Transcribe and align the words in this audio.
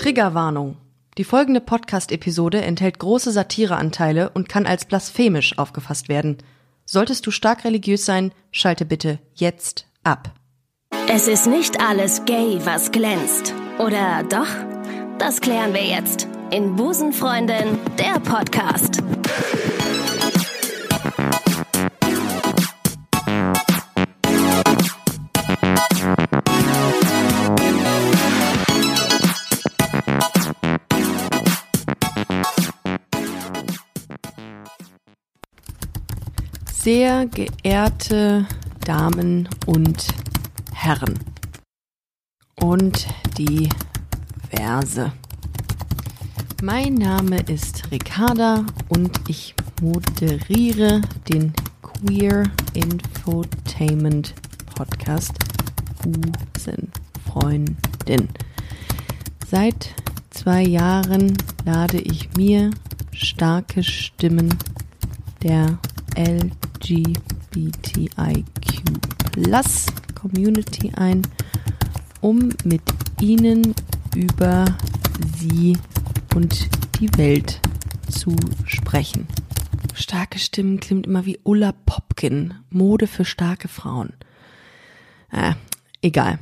Triggerwarnung. 0.00 0.78
Die 1.18 1.24
folgende 1.24 1.60
Podcast-Episode 1.60 2.62
enthält 2.62 2.98
große 2.98 3.32
Satireanteile 3.32 4.30
und 4.30 4.48
kann 4.48 4.64
als 4.64 4.86
blasphemisch 4.86 5.58
aufgefasst 5.58 6.08
werden. 6.08 6.38
Solltest 6.86 7.26
du 7.26 7.30
stark 7.30 7.64
religiös 7.64 8.06
sein, 8.06 8.32
schalte 8.50 8.86
bitte 8.86 9.18
jetzt 9.34 9.86
ab. 10.02 10.32
Es 11.06 11.28
ist 11.28 11.46
nicht 11.46 11.82
alles 11.82 12.24
gay, 12.24 12.58
was 12.64 12.90
glänzt. 12.92 13.52
Oder 13.78 14.22
doch? 14.22 14.48
Das 15.18 15.42
klären 15.42 15.74
wir 15.74 15.84
jetzt 15.84 16.26
in 16.50 16.76
Busenfreundin, 16.76 17.78
der 17.98 18.20
Podcast. 18.20 19.02
Sehr 36.82 37.26
geehrte 37.26 38.46
Damen 38.86 39.50
und 39.66 40.06
Herren 40.72 41.18
und 42.58 43.06
die 43.36 43.68
Verse. 44.48 45.12
Mein 46.62 46.94
Name 46.94 47.40
ist 47.40 47.90
Ricarda 47.90 48.64
und 48.88 49.10
ich 49.28 49.54
moderiere 49.82 51.02
den 51.28 51.52
Queer 51.82 52.44
Infotainment 52.72 54.32
Podcast 54.74 55.34
Busenfreundin. 56.02 58.30
Seit 59.46 59.94
zwei 60.30 60.62
Jahren 60.62 61.36
lade 61.66 61.98
ich 61.98 62.34
mir 62.38 62.70
starke 63.12 63.82
Stimmen 63.82 64.48
der 65.42 65.78
LGBTIQ 66.80 68.44
Plus 69.32 69.86
Community 70.14 70.92
ein, 70.96 71.22
um 72.20 72.50
mit 72.64 72.82
ihnen 73.20 73.74
über 74.14 74.64
sie 75.36 75.76
und 76.34 76.68
die 76.98 77.16
Welt 77.16 77.60
zu 78.10 78.34
sprechen. 78.64 79.26
Starke 79.94 80.38
Stimmen 80.38 80.80
klingt 80.80 81.06
immer 81.06 81.26
wie 81.26 81.38
Ulla 81.44 81.72
Popkin, 81.72 82.54
Mode 82.70 83.06
für 83.06 83.24
starke 83.24 83.68
Frauen. 83.68 84.12
Äh, 85.30 85.52
egal. 86.02 86.38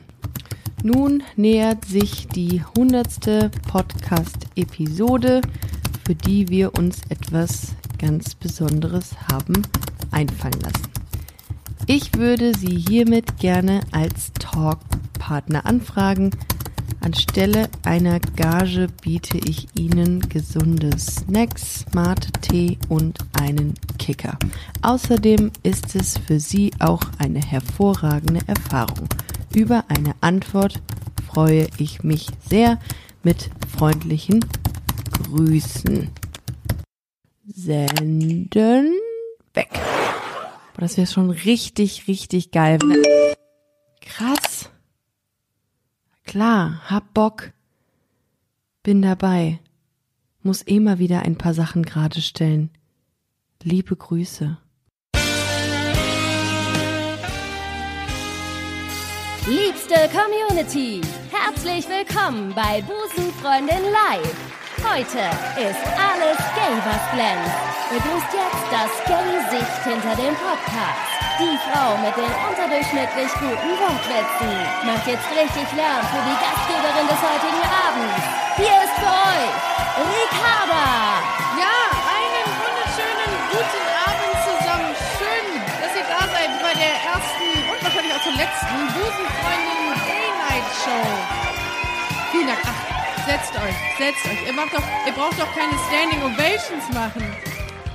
Nun 0.83 1.23
nähert 1.37 1.85
sich 1.85 2.29
die 2.29 2.63
hundertste 2.77 3.51
Podcast-Episode, 3.69 5.43
für 6.07 6.15
die 6.15 6.49
wir 6.49 6.75
uns 6.79 7.03
etwas 7.09 7.75
ganz 7.99 8.37
Besonderes 8.37 9.17
haben 9.29 9.65
einfallen 10.11 10.61
lassen. 10.61 10.89
Ich 11.87 12.15
würde 12.19 12.53
Sie 12.55 12.77
hiermit 12.77 13.39
gerne 13.39 13.81
als 13.93 14.33
Talkpartner 14.39 15.65
anfragen. 15.65 16.31
Anstelle 17.01 17.71
einer 17.85 18.21
Gage 18.21 18.89
biete 19.01 19.39
ich 19.39 19.69
Ihnen 19.75 20.21
gesunde 20.29 20.99
Snacks, 20.99 21.87
smarte 21.89 22.31
Tee 22.43 22.77
und 22.89 23.19
einen 23.41 23.75
Kicker. 23.99 24.39
Außerdem 24.83 25.51
ist 25.63 25.95
es 25.95 26.19
für 26.19 26.41
Sie 26.41 26.73
auch 26.79 27.01
eine 27.19 27.41
hervorragende 27.41 28.41
Erfahrung. 28.47 29.09
Über 29.55 29.85
eine 29.89 30.15
Antwort 30.21 30.83
freue 31.27 31.69
ich 31.79 32.03
mich 32.03 32.27
sehr 32.49 32.79
mit 33.23 33.49
freundlichen 33.79 34.45
Grüßen. 35.23 36.11
Senden 37.47 38.93
weg. 39.55 39.71
Boah, 40.79 40.83
das 40.83 40.97
wäre 40.97 41.09
schon 41.09 41.31
richtig, 41.31 42.07
richtig 42.07 42.53
geil. 42.53 42.79
Krass. 44.01 44.71
Klar, 46.23 46.83
hab 46.89 47.13
Bock. 47.15 47.51
Bin 48.85 49.03
dabei. 49.03 49.59
Muss 50.45 50.65
eh 50.69 50.79
mal 50.79 51.01
wieder 51.01 51.23
ein 51.23 51.37
paar 51.37 51.53
Sachen 51.53 51.83
gerade 51.83 52.21
stellen. 52.21 52.71
Liebe 53.61 53.97
Grüße. 53.97 54.57
Liebste 59.49 60.09
Community, 60.13 61.01
herzlich 61.33 61.89
willkommen 61.89 62.55
bei 62.55 62.83
Busenfreundin 62.83 63.83
Live. 63.83 64.68
Heute 64.79 65.19
ist 65.59 65.83
alles 65.99 66.39
gay, 66.55 66.75
was 66.87 67.03
glänzt. 67.11 67.59
Begrüßt 67.91 68.31
jetzt 68.31 68.65
das 68.71 68.93
Gay-Sicht 69.11 69.83
hinter 69.83 70.15
dem 70.15 70.35
Podcast. 70.39 71.03
Die 71.39 71.59
Frau 71.67 71.99
mit 71.99 72.15
den 72.15 72.31
unterdurchschnittlich 72.47 73.31
guten 73.43 73.73
Wortwitzen 73.75 74.55
macht 74.87 75.07
jetzt 75.07 75.27
richtig 75.35 75.67
Lärm 75.75 76.03
für 76.15 76.23
die 76.23 76.39
Gastgeberin 76.39 77.07
des 77.11 77.21
heutigen 77.23 77.65
Abends. 77.67 78.23
Hier 78.55 78.77
ist 78.87 78.95
für 79.03 79.11
euch 79.11 79.55
Ricarda. 79.99 81.27
Ja, 81.59 81.79
einen 81.99 82.47
wunderschönen 82.63 83.33
guten 83.51 83.87
Abend 83.99 84.35
zusammen. 84.47 84.91
Schön, 85.19 85.47
dass 85.83 85.93
ihr 85.95 86.07
da 86.07 86.23
seid 86.23 86.51
bei 86.63 86.75
der 86.79 86.95
ersten 87.03 87.47
und 87.67 87.79
wahrscheinlich 87.83 88.15
auch 88.15 88.23
zur 88.23 88.37
letzten 88.39 88.79
Busenfreundin 88.95 89.83
Gay 90.07 90.29
Night 90.39 90.67
Show. 90.71 91.07
Vielen 92.31 92.47
Dank. 92.47 92.63
Ach, 92.63 92.88
setzt 93.29 93.53
euch, 93.57 93.77
setzt 93.99 94.25
euch. 94.25 94.47
Ihr, 94.47 94.55
macht 94.55 94.73
doch, 94.73 94.83
ihr 95.07 95.13
braucht 95.13 95.39
doch 95.39 95.55
keine 95.55 95.75
Standing 95.87 96.23
Ovations 96.23 96.89
machen. 96.95 97.23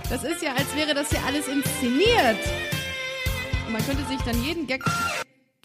Das 0.08 0.24
ist 0.24 0.44
ja, 0.44 0.54
als 0.54 0.76
wäre 0.76 0.94
das 0.94 1.10
hier 1.10 1.24
alles 1.26 1.48
inszeniert. 1.48 2.38
Und 3.66 3.74
man 3.74 3.84
könnte 3.84 4.06
sich 4.06 4.22
dann 4.22 4.44
jeden 4.44 4.68
Gag 4.68 4.84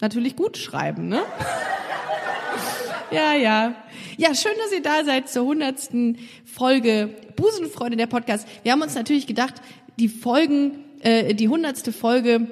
natürlich 0.01 0.35
gut 0.35 0.57
schreiben, 0.57 1.07
ne? 1.07 1.21
Ja, 3.11 3.33
ja. 3.33 3.73
Ja, 4.17 4.35
schön, 4.35 4.51
dass 4.63 4.71
ihr 4.71 4.83
da 4.83 5.03
seid 5.03 5.29
zur 5.29 5.45
hundertsten 5.45 6.19
Folge 6.45 7.09
Busenfreunde 7.35 7.97
der 7.97 8.05
Podcast. 8.05 8.47
Wir 8.61 8.71
haben 8.71 8.83
uns 8.83 8.93
natürlich 8.93 9.25
gedacht, 9.25 9.55
die 9.97 10.09
Folgen, 10.09 10.83
äh, 11.01 11.33
die 11.33 11.47
hundertste 11.47 11.91
Folge 11.91 12.45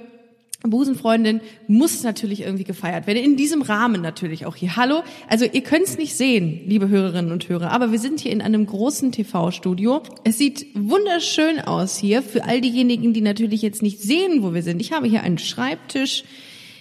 Busenfreundin 0.63 1.41
muss 1.67 2.03
natürlich 2.03 2.41
irgendwie 2.41 2.63
gefeiert 2.63 3.05
werden. 3.05 3.23
In 3.23 3.37
diesem 3.37 3.61
Rahmen 3.61 4.01
natürlich 4.01 4.45
auch 4.45 4.55
hier. 4.55 4.75
Hallo. 4.75 5.03
Also 5.27 5.45
ihr 5.45 5.61
könnt 5.61 5.85
es 5.85 5.97
nicht 5.97 6.15
sehen, 6.15 6.61
liebe 6.65 6.89
Hörerinnen 6.89 7.31
und 7.31 7.47
Hörer, 7.47 7.71
aber 7.71 7.91
wir 7.91 7.99
sind 7.99 8.19
hier 8.19 8.31
in 8.31 8.41
einem 8.41 8.65
großen 8.65 9.11
TV-Studio. 9.11 10.01
Es 10.23 10.37
sieht 10.37 10.65
wunderschön 10.73 11.59
aus 11.59 11.97
hier 11.97 12.23
für 12.23 12.43
all 12.43 12.59
diejenigen, 12.59 13.13
die 13.13 13.21
natürlich 13.21 13.61
jetzt 13.61 13.83
nicht 13.83 14.01
sehen, 14.01 14.41
wo 14.41 14.53
wir 14.53 14.63
sind. 14.63 14.81
Ich 14.81 14.91
habe 14.91 15.07
hier 15.07 15.21
einen 15.21 15.37
Schreibtisch. 15.37 16.23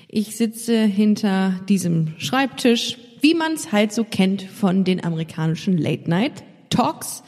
Ich 0.08 0.36
sitze 0.36 0.84
hinter 0.84 1.60
diesem 1.68 2.14
Schreibtisch, 2.18 2.96
wie 3.20 3.34
man 3.34 3.52
es 3.52 3.72
halt 3.72 3.92
so 3.92 4.04
kennt 4.04 4.42
von 4.42 4.84
den 4.84 5.04
amerikanischen 5.04 5.76
Late-Night-Talks. 5.76 7.22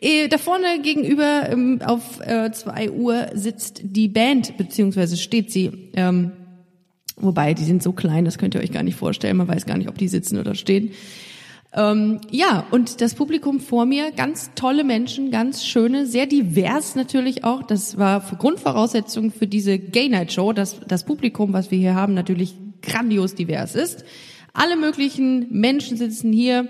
Äh, 0.00 0.28
Da 0.28 0.38
vorne 0.38 0.80
gegenüber 0.82 1.48
ähm, 1.50 1.80
auf 1.84 2.20
äh, 2.20 2.50
2 2.52 2.90
Uhr 2.90 3.28
sitzt 3.34 3.80
die 3.82 4.08
Band, 4.08 4.56
beziehungsweise 4.56 5.16
steht 5.16 5.50
sie. 5.50 5.90
Ähm, 5.94 6.32
wobei, 7.16 7.54
die 7.54 7.64
sind 7.64 7.82
so 7.82 7.92
klein, 7.92 8.24
das 8.24 8.38
könnt 8.38 8.54
ihr 8.54 8.60
euch 8.60 8.72
gar 8.72 8.82
nicht 8.82 8.96
vorstellen. 8.96 9.36
Man 9.36 9.48
weiß 9.48 9.66
gar 9.66 9.76
nicht, 9.76 9.88
ob 9.88 9.98
die 9.98 10.08
sitzen 10.08 10.38
oder 10.38 10.54
stehen. 10.54 10.92
Ähm, 11.72 12.20
ja, 12.30 12.66
und 12.72 13.00
das 13.00 13.14
Publikum 13.14 13.60
vor 13.60 13.86
mir, 13.86 14.10
ganz 14.10 14.50
tolle 14.56 14.82
Menschen, 14.82 15.30
ganz 15.30 15.64
schöne, 15.64 16.04
sehr 16.06 16.26
divers 16.26 16.96
natürlich 16.96 17.44
auch. 17.44 17.62
Das 17.62 17.96
war 17.96 18.20
Grundvoraussetzung 18.38 19.30
für 19.30 19.46
diese 19.46 19.78
Gay 19.78 20.08
Night 20.08 20.32
Show, 20.32 20.52
dass 20.52 20.80
das 20.88 21.04
Publikum, 21.04 21.52
was 21.52 21.70
wir 21.70 21.78
hier 21.78 21.94
haben, 21.94 22.14
natürlich 22.14 22.54
grandios 22.82 23.36
divers 23.36 23.76
ist. 23.76 24.04
Alle 24.52 24.74
möglichen 24.76 25.46
Menschen 25.50 25.96
sitzen 25.96 26.32
hier. 26.32 26.68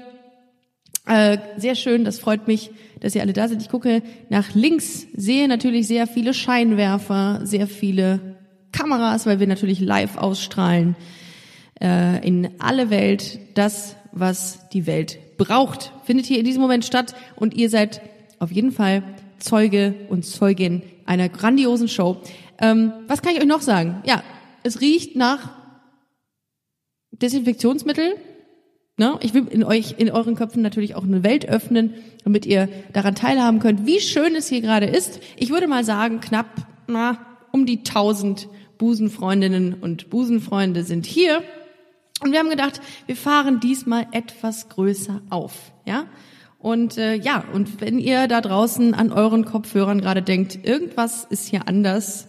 Äh, 1.11 1.39
sehr 1.57 1.75
schön, 1.75 2.05
das 2.05 2.21
freut 2.21 2.47
mich, 2.47 2.71
dass 3.01 3.17
ihr 3.17 3.23
alle 3.23 3.33
da 3.33 3.49
seid. 3.49 3.61
Ich 3.61 3.69
gucke 3.69 4.01
nach 4.29 4.55
links, 4.55 5.09
sehe 5.13 5.49
natürlich 5.49 5.89
sehr 5.89 6.07
viele 6.07 6.33
Scheinwerfer, 6.33 7.41
sehr 7.43 7.67
viele 7.67 8.37
Kameras, 8.71 9.27
weil 9.27 9.41
wir 9.41 9.49
natürlich 9.49 9.81
live 9.81 10.17
ausstrahlen 10.17 10.95
äh, 11.83 12.25
in 12.25 12.51
alle 12.61 12.91
Welt. 12.91 13.41
Das, 13.55 13.97
was 14.13 14.69
die 14.69 14.87
Welt 14.87 15.19
braucht, 15.37 15.93
findet 16.05 16.27
hier 16.27 16.39
in 16.39 16.45
diesem 16.45 16.63
Moment 16.63 16.85
statt 16.85 17.17
und 17.35 17.55
ihr 17.55 17.71
seid 17.71 18.03
auf 18.39 18.53
jeden 18.53 18.71
Fall 18.71 19.03
Zeuge 19.41 19.97
und 20.11 20.25
Zeugin 20.25 20.83
einer 21.07 21.29
grandiosen 21.29 21.89
Show. 21.89 22.19
Ähm, 22.61 22.93
was 23.09 23.21
kann 23.21 23.35
ich 23.35 23.41
euch 23.41 23.49
noch 23.49 23.63
sagen? 23.63 24.01
Ja, 24.07 24.23
es 24.63 24.81
riecht 24.81 25.17
nach 25.17 25.51
Desinfektionsmittel. 27.11 28.15
Ne? 29.01 29.19
Ich 29.23 29.33
will 29.33 29.47
in 29.49 29.65
euch, 29.65 29.95
in 29.97 30.11
euren 30.11 30.35
Köpfen 30.35 30.61
natürlich 30.61 30.95
auch 30.95 31.05
eine 31.05 31.25
Welt 31.25 31.49
öffnen, 31.49 31.95
damit 32.23 32.45
ihr 32.45 32.69
daran 32.93 33.15
teilhaben 33.15 33.59
könnt, 33.59 33.87
wie 33.87 33.99
schön 33.99 34.35
es 34.35 34.51
hier 34.51 34.61
gerade 34.61 34.85
ist. 34.85 35.21
Ich 35.39 35.49
würde 35.49 35.69
mal 35.69 35.85
sagen, 35.85 36.21
knapp 36.21 36.67
na, 36.87 37.17
um 37.51 37.65
die 37.65 37.83
tausend 37.83 38.49
Busenfreundinnen 38.77 39.73
und 39.73 40.11
Busenfreunde 40.11 40.85
sind 40.85 41.07
hier. 41.07 41.43
Und 42.23 42.33
wir 42.33 42.41
haben 42.41 42.51
gedacht, 42.51 42.83
wir 43.07 43.17
fahren 43.17 43.59
diesmal 43.59 44.07
etwas 44.13 44.69
größer 44.69 45.23
auf, 45.31 45.73
ja? 45.87 46.05
Und 46.59 46.99
äh, 46.99 47.15
ja, 47.15 47.43
und 47.55 47.81
wenn 47.81 47.99
ihr 47.99 48.29
da 48.29 48.43
draußen 48.43 48.93
an 48.93 49.13
euren 49.13 49.47
Kopfhörern 49.47 50.03
gerade 50.03 50.21
denkt, 50.21 50.59
irgendwas 50.63 51.25
ist 51.25 51.49
hier 51.49 51.67
anders, 51.67 52.29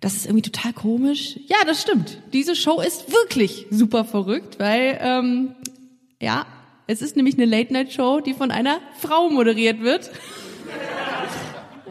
das 0.00 0.14
ist 0.14 0.26
irgendwie 0.26 0.48
total 0.48 0.74
komisch. 0.74 1.40
Ja, 1.48 1.56
das 1.66 1.82
stimmt. 1.82 2.22
Diese 2.32 2.54
Show 2.54 2.80
ist 2.80 3.10
wirklich 3.10 3.66
super 3.70 4.04
verrückt, 4.04 4.60
weil 4.60 4.96
ähm, 5.00 5.56
ja, 6.22 6.46
es 6.86 7.02
ist 7.02 7.16
nämlich 7.16 7.34
eine 7.34 7.46
Late-Night-Show, 7.46 8.20
die 8.20 8.32
von 8.32 8.50
einer 8.50 8.78
Frau 8.98 9.28
moderiert 9.28 9.80
wird. 9.80 10.10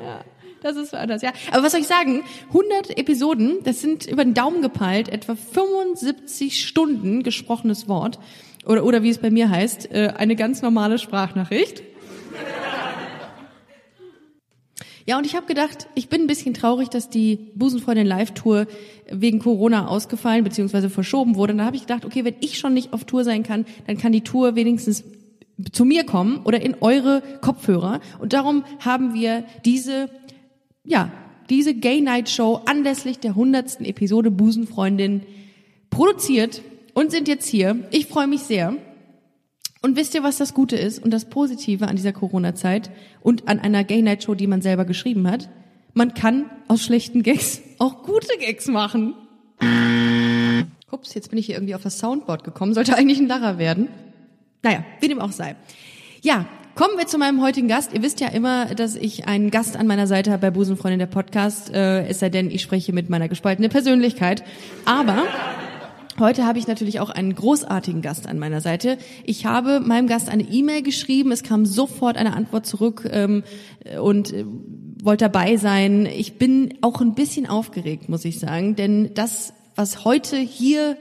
ja, 0.04 0.22
das 0.64 0.78
ist 0.78 0.94
anders, 0.96 1.22
ja. 1.22 1.34
Aber 1.52 1.64
was 1.64 1.74
soll 1.74 1.82
ich 1.82 1.88
sagen? 1.88 2.24
100 2.48 2.98
Episoden, 2.98 3.58
das 3.64 3.82
sind 3.82 4.06
über 4.08 4.24
den 4.24 4.34
Daumen 4.34 4.62
gepeilt, 4.62 5.10
etwa 5.10 5.36
75 5.36 6.66
Stunden 6.66 7.24
gesprochenes 7.24 7.90
Wort. 7.90 8.20
Oder, 8.66 8.86
oder 8.86 9.04
wie 9.04 9.10
es 9.10 9.18
bei 9.18 9.32
mir 9.32 9.50
heißt, 9.50 9.92
äh, 9.92 10.14
eine 10.16 10.36
ganz 10.36 10.62
normale 10.62 10.98
Sprachnachricht. 10.98 11.84
Ja, 15.06 15.18
und 15.18 15.26
ich 15.26 15.36
habe 15.36 15.48
gedacht, 15.48 15.88
ich 15.96 16.10
bin 16.10 16.22
ein 16.22 16.28
bisschen 16.28 16.54
traurig, 16.54 16.90
dass 16.90 17.10
die 17.10 17.52
Busenfreundin 17.56 18.06
Live-Tour 18.06 18.68
wegen 19.10 19.40
Corona 19.40 19.88
ausgefallen 19.88 20.44
bzw. 20.44 20.90
verschoben 20.90 21.36
wurde. 21.36 21.54
Und 21.54 21.60
da 21.60 21.66
habe 21.66 21.76
ich 21.76 21.84
gedacht, 21.84 22.06
okay, 22.06 22.24
wenn 22.24 22.36
ich 22.40 22.58
schon 22.58 22.74
nicht 22.74 22.94
auf 22.94 23.06
Tour 23.06 23.24
sein 23.24 23.44
kann, 23.44 23.66
dann 23.88 23.98
kann 23.98 24.12
die 24.12 24.22
Tour 24.22 24.56
wenigstens 24.56 25.04
zu 25.72 25.86
mir 25.86 26.06
kommen 26.06 26.42
oder 26.44 26.62
in 26.62 26.76
eure 26.82 27.22
Kopfhörer. 27.42 28.00
Und 28.20 28.34
darum 28.34 28.64
haben 28.80 29.14
wir 29.14 29.44
diese, 29.66 30.10
ja, 30.84 31.12
diese 31.50 31.74
Gay 31.74 32.02
Night 32.02 32.30
Show 32.30 32.62
anlässlich 32.66 33.20
der 33.20 33.36
hundertsten 33.36 33.86
Episode 33.86 34.32
Busenfreundin 34.32 35.22
produziert 35.90 36.62
und 36.94 37.12
sind 37.12 37.28
jetzt 37.28 37.48
hier. 37.48 37.88
Ich 37.92 38.08
freue 38.08 38.28
mich 38.28 38.42
sehr. 38.42 38.76
Und 39.82 39.96
wisst 39.96 40.14
ihr, 40.14 40.22
was 40.22 40.38
das 40.38 40.54
Gute 40.54 40.76
ist 40.76 41.04
und 41.04 41.12
das 41.12 41.26
Positive 41.26 41.88
an 41.88 41.96
dieser 41.96 42.14
Corona-Zeit 42.14 42.92
und 43.22 43.48
an 43.48 43.60
einer 43.60 43.84
Gay 43.84 44.04
Night 44.04 44.24
Show, 44.24 44.36
die 44.36 44.46
man 44.46 44.62
selber 44.62 44.86
geschrieben 44.86 45.28
hat? 45.30 45.50
Man 45.94 46.14
kann 46.14 46.46
aus 46.68 46.84
schlechten 46.84 47.24
Gags 47.24 47.62
auch 47.80 48.04
gute 48.04 48.38
Gags 48.40 48.68
machen. 48.68 49.16
Ups, 50.92 51.14
jetzt 51.16 51.30
bin 51.30 51.40
ich 51.40 51.48
hier 51.48 51.56
irgendwie 51.56 51.74
auf 51.74 51.82
das 51.82 51.98
Soundboard 51.98 52.44
gekommen. 52.44 52.76
Sollte 52.76 52.96
eigentlich 52.96 53.20
ein 53.20 53.28
Lacher 53.28 53.58
werden. 53.58 53.88
Naja, 54.62 54.84
wie 55.00 55.08
dem 55.08 55.20
auch 55.20 55.32
sei. 55.32 55.56
Ja, 56.22 56.46
kommen 56.76 56.98
wir 56.98 57.08
zu 57.08 57.18
meinem 57.18 57.42
heutigen 57.42 57.68
Gast. 57.68 57.92
Ihr 57.94 58.04
wisst 58.04 58.20
ja 58.20 58.28
immer, 58.28 58.76
dass 58.76 58.96
ich 58.96 59.28
einen 59.28 59.50
Gast 59.50 59.78
an 59.78 59.88
meiner 59.88 60.06
Seite 60.06 60.32
habe 60.32 60.42
bei 60.42 60.52
Busenfreundin 60.52 61.00
der 61.00 61.08
Podcast. 61.08 61.74
Äh, 61.74 62.06
es 62.08 62.20
sei 62.20 62.30
denn, 62.30 62.52
ich 62.52 62.62
spreche 62.62 62.94
mit 62.94 63.10
meiner 63.10 63.28
gespaltenen 63.28 63.72
Persönlichkeit. 63.72 64.44
Aber 64.86 65.24
Heute 66.22 66.46
habe 66.46 66.60
ich 66.60 66.68
natürlich 66.68 67.00
auch 67.00 67.10
einen 67.10 67.34
großartigen 67.34 68.04
Gast 68.04 68.28
an 68.28 68.38
meiner 68.38 68.62
Seite. 68.62 69.00
Ich 69.26 69.48
habe 69.48 69.80
meinem 69.80 70.06
Gast 70.06 70.30
eine 70.30 70.44
E-Mail 70.44 70.84
geschrieben, 70.84 71.32
es 71.32 71.42
kam 71.42 71.66
sofort 71.66 72.16
eine 72.16 72.36
Antwort 72.36 72.68
zurück 72.68 73.10
ähm, 73.12 73.44
und 74.00 74.32
äh, 74.32 74.46
wollte 75.02 75.26
dabei 75.26 75.58
sein. 75.58 76.06
Ich 76.06 76.38
bin 76.38 76.76
auch 76.82 77.02
ein 77.02 77.16
bisschen 77.16 77.48
aufgeregt, 77.48 78.08
muss 78.08 78.24
ich 78.24 78.40
sagen, 78.40 78.76
denn 78.76 79.16
das, 79.16 79.52
was 79.76 80.06
heute 80.06 80.38
hier 80.38 80.96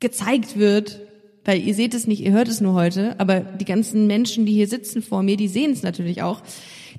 gezeigt 0.00 0.58
wird, 0.58 1.00
weil 1.44 1.60
ihr 1.60 1.74
seht 1.74 1.92
es 1.92 2.06
nicht, 2.06 2.22
ihr 2.22 2.32
hört 2.32 2.48
es 2.48 2.62
nur 2.62 2.72
heute, 2.72 3.20
aber 3.20 3.40
die 3.40 3.66
ganzen 3.66 4.06
Menschen, 4.06 4.46
die 4.46 4.54
hier 4.54 4.68
sitzen 4.68 5.02
vor 5.02 5.22
mir, 5.22 5.36
die 5.36 5.48
sehen 5.48 5.72
es 5.72 5.82
natürlich 5.82 6.22
auch, 6.22 6.40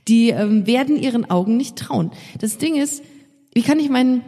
die 0.07 0.29
ähm, 0.29 0.67
werden 0.67 0.95
ihren 0.95 1.27
Augen 1.31 1.57
nicht 1.57 1.75
trauen. 1.75 2.11
Das 2.39 2.59
Ding 2.59 2.75
ist, 2.75 3.03
wie 3.55 3.63
kann 3.63 3.79
ich 3.79 3.89
meinen 3.89 4.21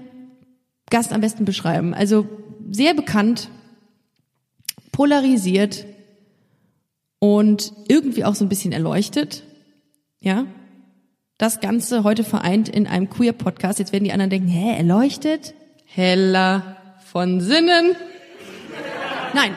Gast 0.90 1.14
am 1.14 1.22
besten 1.22 1.46
beschreiben? 1.46 1.94
Also 1.94 2.28
sehr 2.74 2.94
bekannt, 2.94 3.50
polarisiert 4.92 5.86
und 7.20 7.72
irgendwie 7.88 8.26
auch 8.26 8.36
so 8.36 8.44
ein 8.44 8.50
bisschen 8.50 8.72
erleuchtet. 8.72 9.44
Ja, 10.20 10.46
das 11.38 11.60
Ganze 11.60 12.04
heute 12.04 12.24
vereint 12.24 12.70
in 12.70 12.88
einem 12.88 13.10
Queer-Podcast. 13.10 13.80
Jetzt 13.80 13.92
werden 13.92 14.04
die 14.04 14.12
anderen 14.12 14.30
denken, 14.30 14.48
hä, 14.48 14.76
erleuchtet? 14.78 15.54
Heller 15.86 16.78
von 17.12 17.42
Sinnen? 17.42 17.96
Nein, 19.34 19.54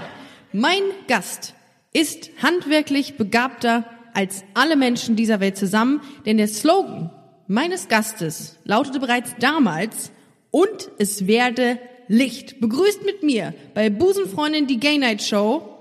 mein 0.53 0.83
Gast 1.09 1.55
ist 1.93 2.31
handwerklich 2.43 3.17
begabter 3.17 3.85
als 4.13 4.45
alle 4.55 4.77
Menschen 4.77 5.17
dieser 5.17 5.41
Welt 5.41 5.57
zusammen, 5.57 6.01
denn 6.25 6.37
der 6.37 6.49
Slogan 6.49 7.11
meines 7.47 7.89
Gastes 7.89 8.59
lautete 8.65 9.01
bereits 9.01 9.35
damals, 9.39 10.11
und 10.51 10.91
es 10.99 11.27
werde 11.27 11.79
Licht. 12.09 12.61
Begrüßt 12.61 13.05
mit 13.05 13.23
mir 13.23 13.55
bei 13.75 13.91
Busenfreundin 13.91 14.67
die 14.67 14.81
Gay 14.81 14.99
Night 14.99 15.23
Show 15.23 15.77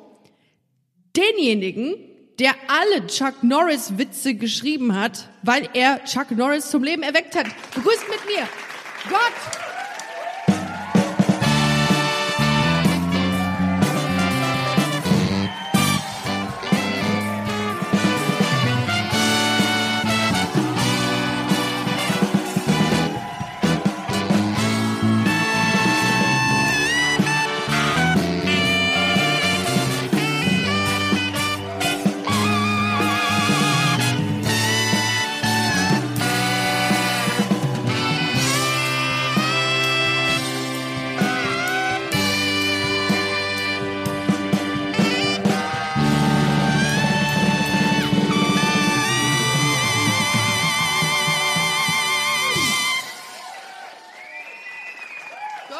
denjenigen, 1.15 1.95
der 2.39 2.53
alle 2.67 3.07
Chuck 3.07 3.43
Norris 3.43 3.97
Witze 3.97 4.35
geschrieben 4.35 4.99
hat, 4.99 5.29
weil 5.43 5.69
er 5.73 6.03
Chuck 6.05 6.31
Norris 6.31 6.69
zum 6.69 6.83
Leben 6.83 7.03
erweckt 7.03 7.35
hat. 7.35 7.47
Begrüßt 7.73 8.09
mit 8.09 8.25
mir 8.25 8.47
Gott! 9.09 9.84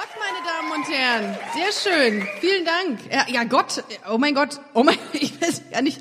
Gott, 0.06 0.20
meine 0.20 0.46
Damen 0.46 0.72
und 0.72 0.88
Herren, 0.92 1.38
sehr 1.56 1.72
schön. 1.72 2.28
Vielen 2.40 2.66
Dank. 2.66 3.00
Ja, 3.32 3.44
Gott, 3.46 3.84
oh 4.12 4.18
mein 4.18 4.36
Gott, 4.36 4.60
oh 4.74 4.84
mein, 4.84 4.98
ich 5.14 5.42
weiß 5.42 5.64
gar 5.72 5.82
nicht, 5.82 6.00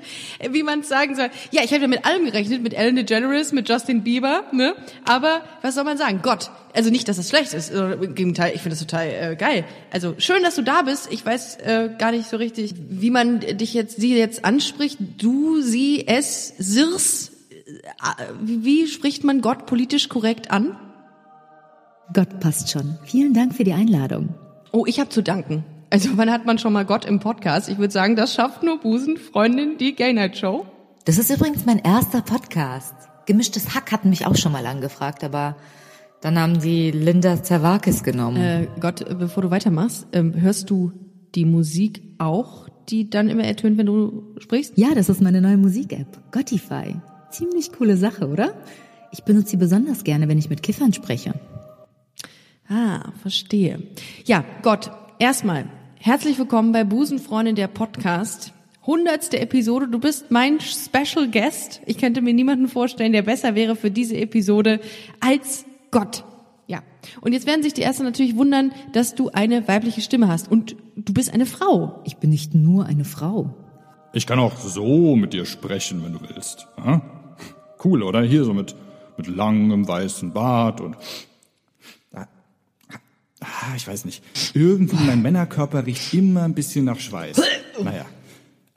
wie 0.50 0.62
man 0.62 0.80
es 0.80 0.88
sagen 0.88 1.14
soll. 1.14 1.30
Ja, 1.52 1.62
ich 1.62 1.73
habe 1.73 1.82
ja 1.82 1.88
mit 1.88 2.04
allem 2.04 2.26
gerechnet, 2.26 2.62
mit 2.62 2.75
Ellen 2.75 2.96
DeGeneres, 2.96 3.52
mit 3.52 3.68
Justin 3.68 4.02
Bieber, 4.02 4.44
ne? 4.52 4.75
Aber 5.06 5.42
was 5.62 5.75
soll 5.75 5.84
man 5.84 5.96
sagen? 5.96 6.20
Gott. 6.23 6.50
Also 6.75 6.90
nicht, 6.90 7.08
dass 7.08 7.16
das 7.16 7.30
schlecht 7.30 7.54
ist. 7.54 7.70
Im 7.70 8.14
Gegenteil, 8.14 8.52
ich 8.54 8.61
finde 8.61 8.76
das 8.76 8.80
total 8.80 9.06
äh, 9.06 9.37
geil. 9.37 9.64
Also 9.90 10.16
schön, 10.18 10.42
dass 10.42 10.56
du 10.56 10.62
da 10.62 10.82
bist. 10.82 11.11
Ich 11.11 11.25
weiß 11.25 11.56
äh, 11.61 11.90
gar 11.96 12.11
nicht 12.11 12.28
so 12.28 12.37
richtig, 12.37 12.75
wie 12.76 13.11
man 13.11 13.40
dich 13.40 13.73
jetzt, 13.73 14.00
sie 14.00 14.18
jetzt 14.18 14.44
anspricht. 14.44 14.99
Du, 15.18 15.62
sie, 15.62 16.06
es, 16.06 16.49
sirs. 16.58 17.30
Äh, 17.66 18.25
wie 18.40 18.87
spricht 18.87 19.25
man 19.25 19.40
Gott 19.40 19.66
politisch 19.66 20.08
korrekt 20.08 20.50
an? 20.50 20.76
Gott 22.12 22.40
passt 22.40 22.70
schon. 22.70 22.99
Vielen 23.04 23.32
Dank 23.32 23.54
für 23.54 23.64
die 23.64 23.73
Einladung. 23.73 24.34
Oh, 24.73 24.84
ich 24.87 25.00
habe 25.00 25.08
zu 25.08 25.23
danken. 25.23 25.64
Also 25.90 26.11
wann 26.16 26.30
hat 26.30 26.44
man 26.44 26.58
schon 26.58 26.73
mal 26.73 26.84
Gott 26.84 27.04
im 27.04 27.20
Podcast? 27.20 27.68
Ich 27.68 27.78
würde 27.78 27.92
sagen, 27.92 28.16
das 28.16 28.34
schafft 28.34 28.62
nur 28.62 28.80
Busenfreundin, 28.80 29.78
die 29.78 29.94
Gay 29.94 30.12
Night 30.12 30.37
Show. 30.37 30.66
Das 31.04 31.18
ist 31.18 31.30
übrigens 31.30 31.66
mein 31.66 31.78
erster 31.78 32.20
Podcast. 32.23 32.94
Gemischtes 33.26 33.75
Hack 33.75 33.92
hatten 33.92 34.11
mich 34.11 34.26
auch 34.26 34.37
schon 34.37 34.52
mal 34.52 34.66
angefragt, 34.66 35.23
aber 35.23 35.56
dann 36.20 36.38
haben 36.38 36.61
die 36.61 36.90
Linda 36.90 37.42
Zerwakis 37.42 38.02
genommen. 38.02 38.37
Äh, 38.38 38.66
Gott, 38.80 39.02
äh, 39.02 39.14
bevor 39.14 39.42
du 39.42 39.50
weitermachst, 39.50 40.06
ähm, 40.12 40.34
hörst 40.34 40.70
du 40.70 40.92
die 41.34 41.44
Musik 41.44 42.02
auch, 42.18 42.68
die 42.88 43.08
dann 43.08 43.28
immer 43.28 43.44
ertönt, 43.44 43.78
wenn 43.78 43.87
du 43.87 44.34
sprichst? 44.38 44.76
ja, 44.76 44.94
das 44.94 45.08
ist 45.08 45.23
meine 45.23 45.40
neue 45.40 45.56
Musik-App, 45.58 46.32
Gottify. 46.32 46.96
Ziemlich 47.30 47.73
coole 47.73 47.96
Sache, 47.96 48.28
oder? 48.28 48.54
Ich 49.12 49.25
benutze 49.25 49.50
sie 49.50 49.56
besonders 49.56 50.02
gerne, 50.04 50.28
wenn 50.28 50.38
ich 50.38 50.50
mit 50.50 50.62
Kiffern 50.62 50.92
spreche. 50.92 51.34
Ah, 52.68 53.12
verstehe. 53.21 53.83
Ja, 54.25 54.42
Gott, 54.62 54.90
erstmal 55.18 55.66
herzlich 55.97 56.38
willkommen 56.38 56.73
bei 56.73 56.83
Busenfreundin 56.83 57.56
der 57.56 57.68
Podcast. 57.68 58.54
Hundertste 58.87 59.38
Episode. 59.38 59.87
Du 59.87 59.99
bist 59.99 60.30
mein 60.30 60.61
Special 60.61 61.30
Guest. 61.30 61.83
Ich 61.85 61.99
könnte 61.99 62.23
mir 62.23 62.33
niemanden 62.33 62.68
vorstellen, 62.68 63.12
der 63.12 63.21
besser 63.21 63.54
wäre 63.54 63.76
für 63.76 63.90
diese 63.90 64.16
Episode 64.16 64.80
als 65.21 65.66
Gott. 65.90 66.25
Ja. 66.66 66.83
Und 67.21 67.35
jetzt 67.35 67.47
werden 67.47 67.62
sich 67.62 67.75
die 67.75 67.83
Ersten 67.83 68.04
natürlich 68.04 68.35
wundern, 68.35 68.73
dass 68.94 69.14
du 69.14 69.28
eine 69.28 69.68
weibliche 69.68 70.00
Stimme 70.00 70.28
hast. 70.28 70.50
Und 70.50 70.75
du 70.97 71.12
bist 71.12 71.35
eine 71.35 71.44
Frau. 71.44 72.00
Ich 72.04 72.16
bin 72.16 72.30
nicht 72.30 72.54
nur 72.54 72.87
eine 72.87 73.04
Frau. 73.04 73.54
Ich 74.14 74.26
kann 74.26 74.38
auch 74.38 74.56
so 74.56 75.16
mit 75.16 75.35
dir 75.35 75.44
sprechen, 75.44 76.02
wenn 76.02 76.14
du 76.14 76.21
willst. 76.23 76.66
Cool, 77.85 78.02
oder? 78.02 78.23
Hier 78.23 78.44
so 78.44 78.54
mit, 78.54 78.75
mit 79.18 79.26
langem 79.26 79.87
weißen 79.87 80.33
Bart 80.33 80.80
und. 80.80 80.97
Ah, 83.44 83.74
ich 83.76 83.86
weiß 83.86 84.04
nicht, 84.04 84.22
irgendwie 84.54 84.96
mein 84.96 85.22
Männerkörper 85.22 85.86
riecht 85.86 86.12
immer 86.14 86.42
ein 86.42 86.54
bisschen 86.54 86.84
nach 86.84 86.98
Schweiß. 86.98 87.40
Naja, 87.82 88.06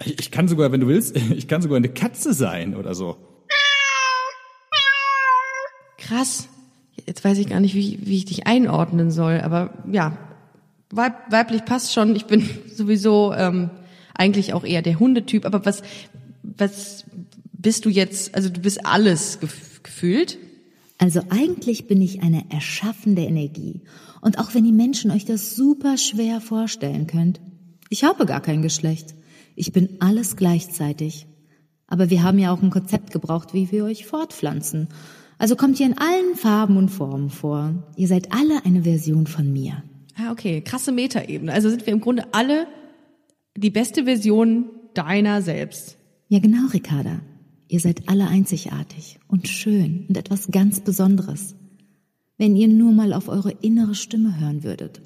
ich, 0.04 0.32
kann 0.32 0.48
sogar, 0.48 0.72
wenn 0.72 0.82
du 0.82 0.88
willst, 0.88 1.16
ich 1.36 1.48
kann 1.48 1.62
sogar 1.62 1.78
eine 1.78 1.90
Katze 1.90 2.34
sein 2.34 2.76
oder 2.76 2.96
so. 2.96 3.18
Krass. 5.98 6.48
Jetzt 7.06 7.24
weiß 7.24 7.38
ich 7.38 7.50
gar 7.50 7.60
nicht, 7.60 7.76
wie, 7.76 8.00
wie 8.04 8.18
ich 8.18 8.26
dich 8.26 8.48
einordnen 8.48 9.12
soll, 9.12 9.42
aber 9.42 9.74
ja, 9.92 10.18
weib, 10.90 11.32
weiblich 11.32 11.64
passt 11.66 11.94
schon. 11.94 12.16
Ich 12.16 12.26
bin 12.26 12.50
sowieso 12.74 13.34
ähm, 13.34 13.70
eigentlich 14.14 14.54
auch 14.54 14.64
eher 14.64 14.82
der 14.82 15.00
Hundetyp, 15.00 15.46
aber 15.46 15.66
was, 15.66 15.84
was 16.44 17.06
bist 17.54 17.86
du 17.86 17.90
jetzt, 17.90 18.36
also 18.36 18.50
du 18.50 18.62
bist 18.62 18.86
alles 18.86 19.40
gef 19.40 19.84
gefühlt? 19.84 20.38
Also 20.98 21.22
eigentlich 21.30 21.88
bin 21.88 22.02
ich 22.02 22.22
eine 22.22 22.50
erschaffende 22.50 23.24
Energie. 23.24 23.82
Und 24.22 24.40
auch 24.40 24.54
wenn 24.54 24.64
die 24.64 24.72
Menschen 24.72 25.12
euch 25.12 25.26
das 25.26 25.56
super 25.56 25.98
schwer 25.98 26.42
vorstellen 26.42 27.08
könnt, 27.08 27.40
ich 27.90 28.04
habe 28.04 28.26
gar 28.26 28.42
kein 28.42 28.62
Geschlecht. 28.62 29.16
Ich 29.56 29.72
bin 29.72 29.98
alles 30.00 30.36
gleichzeitig. 30.36 31.28
Aber 31.88 32.10
wir 32.10 32.24
haben 32.24 32.40
ja 32.40 32.52
auch 32.52 32.62
ein 32.62 32.70
Konzept 32.70 33.12
gebraucht, 33.12 33.54
wie 33.54 33.72
wir 33.72 33.86
euch 33.86 34.06
fortpflanzen. 34.06 34.90
Also 35.38 35.56
kommt 35.56 35.80
ihr 35.80 35.86
in 35.86 35.98
allen 35.98 36.36
Farben 36.36 36.78
und 36.78 36.90
Formen 36.90 37.30
vor. 37.30 37.92
Ihr 37.96 38.08
seid 38.08 38.34
alle 38.34 38.66
eine 38.66 38.84
Version 38.84 39.28
von 39.28 39.54
mir. 39.54 39.84
Ah, 40.18 40.32
okay, 40.32 40.62
krasse 40.62 40.92
Metaebene. 40.92 41.54
Also 41.54 41.70
sind 41.70 41.86
wir 41.86 41.94
im 41.94 42.02
Grunde 42.02 42.26
alle 42.34 42.68
die 43.56 43.70
beste 43.70 44.06
Version 44.06 44.66
deiner 44.96 45.42
selbst. 45.42 45.98
Ja, 46.28 46.40
genau, 46.40 46.68
Ricarda. 46.74 47.22
Ihr 47.68 47.80
seid 47.80 48.08
alle 48.08 48.28
einzigartig 48.28 49.20
und 49.28 49.48
schön 49.48 50.06
und 50.08 50.18
etwas 50.18 50.48
ganz 50.52 50.80
Besonderes. 50.80 51.56
Wenn 52.38 52.56
ihr 52.56 52.68
nur 52.68 52.92
mal 52.92 53.14
auf 53.14 53.28
eure 53.28 53.52
innere 53.52 53.96
Stimme 53.96 54.40
hören 54.40 54.64
würdet, 54.64 55.02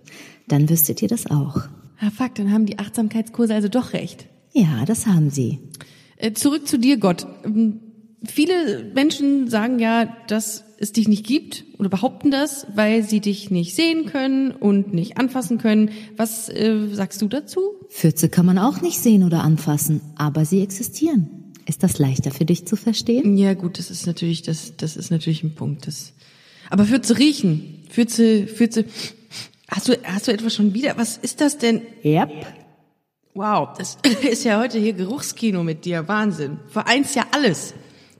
dann 0.47 0.69
wüsstet 0.69 1.01
ihr 1.01 1.07
das 1.07 1.27
auch. 1.27 1.61
Ah, 1.99 2.09
fuck, 2.09 2.35
dann 2.35 2.51
haben 2.51 2.65
die 2.65 2.79
Achtsamkeitskurse 2.79 3.53
also 3.53 3.67
doch 3.67 3.93
recht. 3.93 4.27
Ja, 4.53 4.85
das 4.85 5.07
haben 5.07 5.29
sie. 5.29 5.59
Äh, 6.17 6.33
zurück 6.33 6.67
zu 6.67 6.77
dir, 6.77 6.97
Gott. 6.97 7.25
Ähm, 7.45 7.79
Viele 8.23 8.91
Menschen 8.93 9.47
sagen 9.47 9.79
ja, 9.79 10.05
dass 10.27 10.63
es 10.77 10.91
dich 10.91 11.07
nicht 11.07 11.25
gibt 11.25 11.65
oder 11.79 11.89
behaupten 11.89 12.29
das, 12.29 12.67
weil 12.75 13.03
sie 13.03 13.19
dich 13.19 13.49
nicht 13.49 13.75
sehen 13.75 14.05
können 14.05 14.51
und 14.51 14.93
nicht 14.93 15.17
anfassen 15.17 15.57
können. 15.57 15.89
Was 16.17 16.47
äh, 16.47 16.87
sagst 16.91 17.21
du 17.23 17.27
dazu? 17.27 17.61
Fürze 17.89 18.29
kann 18.29 18.45
man 18.45 18.59
auch 18.59 18.81
nicht 18.81 18.99
sehen 18.99 19.23
oder 19.23 19.43
anfassen, 19.43 20.01
aber 20.15 20.45
sie 20.45 20.61
existieren. 20.61 21.40
Ist 21.65 21.83
das 21.83 21.99
leichter 21.99 22.31
für 22.31 22.45
dich 22.45 22.65
zu 22.65 22.75
verstehen? 22.75 23.37
Ja, 23.37 23.53
gut, 23.53 23.77
das 23.77 23.91
ist 23.91 24.07
natürlich, 24.07 24.41
das, 24.41 24.75
das 24.77 24.97
ist 24.97 25.11
natürlich 25.11 25.43
ein 25.43 25.55
Punkt. 25.55 25.87
Das, 25.87 26.13
aber 26.69 26.85
Fürze 26.85 27.17
riechen, 27.17 27.83
Fürze, 27.89 28.47
Fürze, 28.47 28.85
hast 29.67 29.87
du, 29.87 29.97
hast 30.03 30.27
du 30.27 30.31
etwas 30.31 30.55
schon 30.55 30.73
wieder? 30.73 30.97
Was 30.97 31.17
ist 31.17 31.41
das 31.41 31.57
denn? 31.57 31.81
Yep. 32.03 32.31
Wow, 33.33 33.69
das 33.77 33.97
ist 34.29 34.43
ja 34.43 34.59
heute 34.59 34.79
hier 34.79 34.93
Geruchskino 34.93 35.63
mit 35.63 35.85
dir. 35.85 36.07
Wahnsinn. 36.07 36.59
Vereins 36.67 37.15
ja 37.15 37.25
alles. 37.31 37.73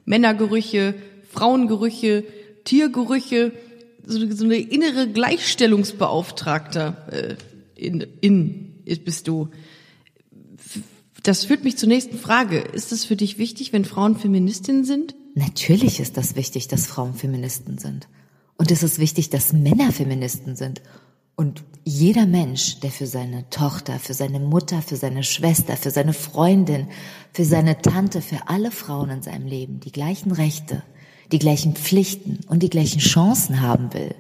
Männergerüche, 0.06 0.96
Frauengerüche, 1.32 2.24
Tiergerüche, 2.64 3.52
so, 4.06 4.20
so 4.32 4.46
eine 4.46 4.58
innere 4.58 5.08
Gleichstellungsbeauftragter 5.08 7.08
äh, 7.12 7.36
in, 7.76 8.06
in 8.22 8.68
bist 9.06 9.28
du. 9.28 9.50
Das 11.24 11.46
führt 11.46 11.64
mich 11.64 11.78
zur 11.78 11.90
nächsten 11.90 12.18
Frage. 12.18 12.60
Ist 12.60 12.92
es 12.92 13.06
für 13.06 13.16
dich 13.16 13.38
wichtig, 13.38 13.74
wenn 13.74 13.86
Frauen 13.86 14.16
Feministinnen 14.16 14.86
sind? 14.86 15.16
Natürlich 15.36 16.00
ist 16.00 16.18
das 16.18 16.36
wichtig, 16.36 16.68
dass 16.68 16.88
Frauen 16.88 17.14
Feministen 17.14 17.78
sind. 17.78 18.08
Und 18.58 18.72
es 18.72 18.84
ist 18.84 19.00
wichtig, 19.00 19.30
dass 19.30 19.54
Männer 19.54 19.92
Feministen 19.92 20.56
sind. 20.56 20.82
Und 21.36 21.64
jeder 21.84 22.26
Mensch, 22.26 22.80
der 22.80 22.92
für 22.92 23.08
seine 23.08 23.50
Tochter, 23.50 24.00
für 24.00 24.14
seine 24.14 24.40
Mutter, 24.40 24.82
für 24.82 24.96
seine 24.96 25.24
Schwester, 25.24 25.78
für 25.78 25.92
seine 25.92 26.14
Freundin, 26.14 26.88
für 27.34 27.46
seine 27.46 27.82
Tante, 27.82 28.22
für 28.22 28.48
alle 28.48 28.72
Frauen 28.72 29.10
in 29.10 29.22
seinem 29.22 29.48
Leben 29.48 29.80
die 29.80 29.92
gleichen 29.92 30.32
Rechte, 30.32 30.84
die 31.32 31.40
gleichen 31.40 31.76
Pflichten 31.76 32.40
und 32.48 32.62
die 32.62 32.70
gleichen 32.70 33.00
Chancen 33.00 33.62
haben 33.62 33.94
will, 33.94 34.14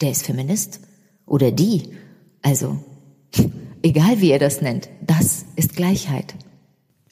der 0.00 0.12
ist 0.12 0.24
Feminist. 0.24 0.80
Oder 1.26 1.52
die. 1.52 1.90
Also, 2.42 2.82
egal 3.82 4.20
wie 4.20 4.30
ihr 4.30 4.38
das 4.38 4.60
nennt, 4.62 4.88
das 5.06 5.44
ist 5.56 5.76
Gleichheit. 5.76 6.34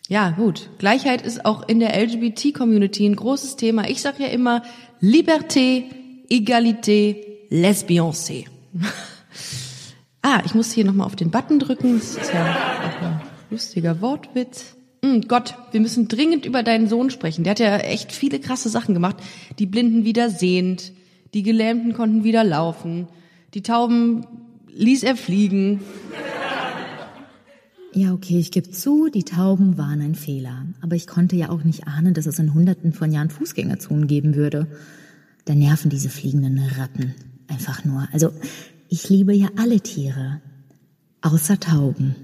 Ja, 0.08 0.30
gut. 0.30 0.70
Gleichheit 0.78 1.22
ist 1.22 1.44
auch 1.44 1.68
in 1.68 1.80
der 1.80 1.94
LGBT-Community 2.00 3.06
ein 3.06 3.16
großes 3.16 3.56
Thema. 3.56 3.88
Ich 3.88 4.00
sage 4.00 4.22
ja 4.22 4.28
immer 4.28 4.62
Liberté, 5.02 5.84
Egalité, 6.30 7.16
Lesbiancé. 7.50 8.46
ah, 10.22 10.40
ich 10.46 10.54
muss 10.54 10.72
hier 10.72 10.86
nochmal 10.86 11.06
auf 11.06 11.16
den 11.16 11.30
Button 11.30 11.58
drücken. 11.58 11.98
Das 11.98 12.16
ist 12.16 12.32
ja 12.32 12.56
auch 12.86 13.02
ein 13.02 13.20
lustiger 13.50 14.00
Wortwitz. 14.00 14.76
Mm, 15.02 15.20
Gott, 15.28 15.54
wir 15.72 15.80
müssen 15.80 16.08
dringend 16.08 16.46
über 16.46 16.62
deinen 16.62 16.88
Sohn 16.88 17.10
sprechen. 17.10 17.44
Der 17.44 17.50
hat 17.50 17.60
ja 17.60 17.76
echt 17.76 18.12
viele 18.12 18.40
krasse 18.40 18.70
Sachen 18.70 18.94
gemacht. 18.94 19.16
Die 19.58 19.66
Blinden 19.66 20.04
wieder 20.04 20.30
sehend, 20.30 20.92
die 21.34 21.42
Gelähmten 21.42 21.92
konnten 21.92 22.24
wieder 22.24 22.44
laufen, 22.44 23.08
die 23.54 23.62
Tauben 23.62 24.26
ließ 24.68 25.02
er 25.02 25.16
fliegen. 25.16 25.80
Ja, 27.98 28.12
okay, 28.12 28.38
ich 28.38 28.52
gebe 28.52 28.70
zu, 28.70 29.08
die 29.08 29.24
Tauben 29.24 29.76
waren 29.76 30.00
ein 30.00 30.14
Fehler. 30.14 30.68
Aber 30.80 30.94
ich 30.94 31.08
konnte 31.08 31.34
ja 31.34 31.48
auch 31.48 31.64
nicht 31.64 31.88
ahnen, 31.88 32.14
dass 32.14 32.26
es 32.26 32.38
in 32.38 32.54
hunderten 32.54 32.92
von 32.92 33.10
Jahren 33.10 33.28
Fußgängerzonen 33.28 34.06
geben 34.06 34.36
würde. 34.36 34.68
Da 35.46 35.56
nerven 35.56 35.90
diese 35.90 36.08
fliegenden 36.08 36.60
Ratten 36.60 37.16
einfach 37.48 37.84
nur. 37.84 38.06
Also, 38.12 38.30
ich 38.88 39.08
liebe 39.08 39.34
ja 39.34 39.48
alle 39.56 39.80
Tiere. 39.80 40.40
Außer 41.22 41.58
Tauben. 41.58 42.14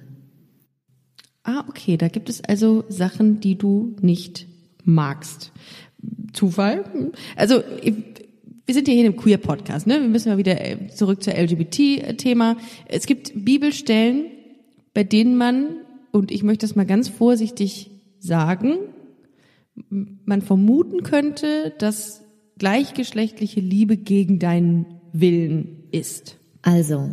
Ah, 1.43 1.65
okay, 1.69 1.97
da 1.97 2.07
gibt 2.07 2.29
es 2.29 2.41
also 2.45 2.85
Sachen, 2.89 3.41
die 3.41 3.59
du 3.59 3.97
nicht 4.01 4.47
magst. 4.85 5.51
Zufall? 6.33 6.85
Also, 7.35 7.65
wir 8.65 8.75
sind 8.75 8.87
ja 8.87 8.95
hier 8.95 9.07
in 9.07 9.11
einem 9.11 9.21
Queer-Podcast, 9.21 9.89
ne? 9.89 10.01
Wir 10.01 10.09
müssen 10.09 10.29
mal 10.29 10.39
wieder 10.39 10.65
äh, 10.65 10.87
zurück 10.95 11.21
zur 11.21 11.35
LGBT-Thema. 11.35 12.59
Es 12.87 13.07
gibt 13.07 13.33
Bibelstellen, 13.35 14.27
bei 14.95 15.05
denen 15.05 15.37
man, 15.37 15.77
und 16.13 16.31
ich 16.31 16.43
möchte 16.43 16.67
das 16.67 16.77
mal 16.77 16.87
ganz 16.87 17.09
vorsichtig 17.09 17.91
sagen, 18.19 18.79
man 19.91 20.41
vermuten 20.41 21.03
könnte, 21.03 21.75
dass 21.79 22.23
gleichgeschlechtliche 22.59 23.61
Liebe 23.61 23.97
gegen 23.97 24.39
deinen 24.39 24.87
Willen 25.13 25.85
ist. 25.91 26.39
Also, 26.63 27.11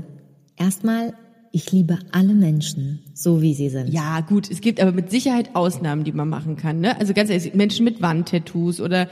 erstmal, 0.58 1.14
ich 1.52 1.72
liebe 1.72 2.00
alle 2.12 2.34
Menschen, 2.34 3.02
so 3.14 3.42
wie 3.42 3.54
sie 3.54 3.70
sind. 3.70 3.90
Ja, 3.90 4.22
gut, 4.22 4.50
es 4.50 4.62
gibt 4.62 4.80
aber 4.80 4.92
mit 4.92 5.10
Sicherheit 5.12 5.56
Ausnahmen, 5.56 6.04
die 6.04 6.12
man 6.12 6.30
machen 6.30 6.56
kann. 6.56 6.80
Ne? 6.80 6.98
Also 7.00 7.14
ganz 7.14 7.30
ehrlich, 7.30 7.54
Menschen 7.54 7.84
mit 7.84 8.02
Wandtattoos 8.02 8.80
oder 8.80 9.10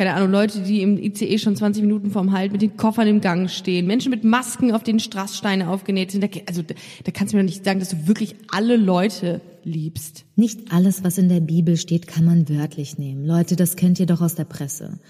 keine 0.00 0.14
Ahnung, 0.14 0.30
Leute, 0.30 0.62
die 0.62 0.80
im 0.80 0.96
ICE 0.96 1.36
schon 1.36 1.56
20 1.56 1.82
Minuten 1.82 2.10
vorm 2.10 2.32
Halt 2.32 2.52
mit 2.52 2.62
den 2.62 2.74
Koffern 2.78 3.06
im 3.06 3.20
Gang 3.20 3.50
stehen, 3.50 3.86
Menschen 3.86 4.08
mit 4.08 4.24
Masken, 4.24 4.72
auf 4.72 4.82
denen 4.82 4.98
Strasssteine 4.98 5.68
aufgenäht 5.68 6.10
sind. 6.10 6.24
Da, 6.24 6.28
also 6.48 6.62
da, 6.62 6.74
da 7.04 7.12
kannst 7.12 7.34
du 7.34 7.36
mir 7.36 7.42
doch 7.42 7.50
nicht 7.50 7.66
sagen, 7.66 7.80
dass 7.80 7.90
du 7.90 8.06
wirklich 8.06 8.34
alle 8.50 8.78
Leute 8.78 9.42
liebst. 9.62 10.24
Nicht 10.36 10.72
alles, 10.72 11.04
was 11.04 11.18
in 11.18 11.28
der 11.28 11.40
Bibel 11.40 11.76
steht, 11.76 12.06
kann 12.06 12.24
man 12.24 12.48
wörtlich 12.48 12.96
nehmen. 12.96 13.26
Leute, 13.26 13.56
das 13.56 13.76
kennt 13.76 14.00
ihr 14.00 14.06
doch 14.06 14.22
aus 14.22 14.34
der 14.34 14.46
Presse. 14.46 15.00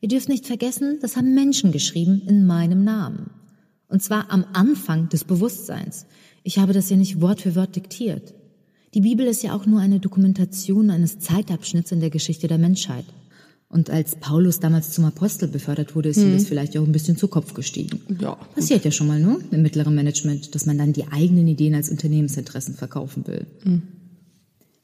Ihr 0.00 0.08
dürft 0.08 0.28
nicht 0.28 0.48
vergessen, 0.48 0.98
das 1.00 1.16
haben 1.16 1.36
Menschen 1.36 1.70
geschrieben 1.70 2.22
in 2.26 2.44
meinem 2.44 2.82
Namen. 2.82 3.30
Und 3.86 4.02
zwar 4.02 4.32
am 4.32 4.44
Anfang 4.54 5.08
des 5.08 5.22
Bewusstseins. 5.22 6.06
Ich 6.42 6.58
habe 6.58 6.72
das 6.72 6.90
ja 6.90 6.96
nicht 6.96 7.20
Wort 7.20 7.42
für 7.42 7.54
Wort 7.54 7.76
diktiert. 7.76 8.34
Die 8.92 9.02
Bibel 9.02 9.24
ist 9.24 9.44
ja 9.44 9.54
auch 9.54 9.66
nur 9.66 9.78
eine 9.78 10.00
Dokumentation 10.00 10.90
eines 10.90 11.20
Zeitabschnitts 11.20 11.92
in 11.92 12.00
der 12.00 12.10
Geschichte 12.10 12.48
der 12.48 12.58
Menschheit. 12.58 13.04
Und 13.72 13.88
als 13.88 14.16
Paulus 14.16 14.60
damals 14.60 14.90
zum 14.90 15.06
Apostel 15.06 15.48
befördert 15.48 15.96
wurde, 15.96 16.10
ist 16.10 16.18
ihm 16.18 16.34
das 16.34 16.46
vielleicht 16.46 16.76
auch 16.76 16.84
ein 16.84 16.92
bisschen 16.92 17.16
zu 17.16 17.26
Kopf 17.26 17.54
gestiegen. 17.54 18.02
Ja. 18.20 18.34
Passiert 18.54 18.84
ja 18.84 18.90
schon 18.90 19.06
mal, 19.06 19.18
ne? 19.18 19.38
Im 19.50 19.62
mittleren 19.62 19.94
Management, 19.94 20.54
dass 20.54 20.66
man 20.66 20.76
dann 20.76 20.92
die 20.92 21.06
eigenen 21.10 21.48
Ideen 21.48 21.74
als 21.74 21.88
Unternehmensinteressen 21.88 22.74
verkaufen 22.74 23.26
will. 23.26 23.46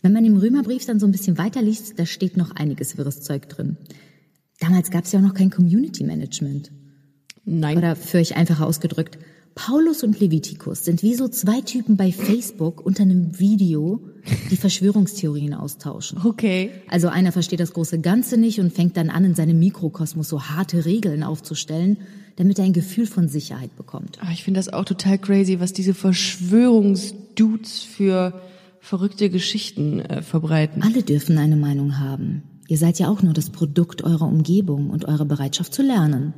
Wenn 0.01 0.13
man 0.15 0.25
im 0.25 0.39
Römerbrief 0.39 0.87
dann 0.87 1.01
so 1.01 1.07
ein 1.07 1.13
bisschen 1.13 1.37
weiterliest, 1.37 1.99
da 1.99 2.07
steht 2.07 2.39
noch 2.39 2.53
einiges 2.53 2.97
wirres 2.97 3.21
Zeug 3.21 3.51
drin. 3.51 3.77
Damals 4.59 4.91
gab 4.91 5.05
es 5.05 5.13
ja 5.13 5.19
auch 5.19 5.25
noch 5.25 5.35
kein 5.35 5.51
Community 5.51 6.03
Management. 6.03 6.71
Nein. 7.45 7.77
Oder 7.77 7.95
für 7.95 8.17
euch 8.17 8.37
einfacher 8.37 8.67
ausgedrückt, 8.67 9.19
Paulus 9.55 10.03
und 10.03 10.19
Levitikus 10.19 10.85
sind 10.85 11.03
wie 11.03 11.15
so 11.15 11.29
zwei 11.29 11.61
Typen 11.61 11.97
bei 11.97 12.11
Facebook 12.13 12.87
unter 12.87 13.03
einem 13.03 13.39
Video, 13.39 14.01
die 14.51 14.57
Verschwörungstheorien 14.57 15.55
austauschen. 15.55 16.21
Okay. 16.25 16.71
Also 16.89 17.09
einer 17.09 17.33
versteht 17.33 17.61
das 17.61 17.73
große 17.73 18.01
Ganze 18.01 18.37
nicht 18.37 18.61
und 18.61 18.73
fängt 18.73 18.97
dann 18.97 19.11
an, 19.11 19.25
in 19.25 19.35
seinem 19.35 19.59
Mikrokosmos 19.59 20.29
so 20.29 20.45
harte 20.45 20.85
Regeln 20.85 21.23
aufzustellen, 21.23 21.99
damit 22.37 22.59
er 22.59 22.65
ein 22.65 22.73
Gefühl 22.73 23.07
von 23.07 23.29
Sicherheit 23.29 23.77
bekommt. 23.77 24.21
Aber 24.21 24.31
ich 24.31 24.45
finde 24.45 24.59
das 24.59 24.73
auch 24.73 24.85
total 24.85 25.19
crazy, 25.19 25.61
was 25.61 25.73
diese 25.73 25.95
Verschwörungsdudes 25.95 27.83
für 27.83 28.41
verrückte 28.81 29.29
Geschichten 29.29 30.01
äh, 30.01 30.23
verbreiten. 30.23 30.83
Alle 30.83 31.03
dürfen 31.03 31.37
eine 31.39 31.57
Meinung 31.57 31.99
haben. 31.99 32.43
Ihr 32.69 32.79
seid 32.79 32.99
ja 32.99 33.09
auch 33.09 33.23
nur 33.23 33.33
das 33.33 33.51
Produkt 33.51 34.03
eurer 34.05 34.27
Umgebung 34.27 34.91
und 34.91 35.07
eurer 35.07 35.25
Bereitschaft 35.25 35.75
zu 35.75 35.83
lernen. 35.83 36.35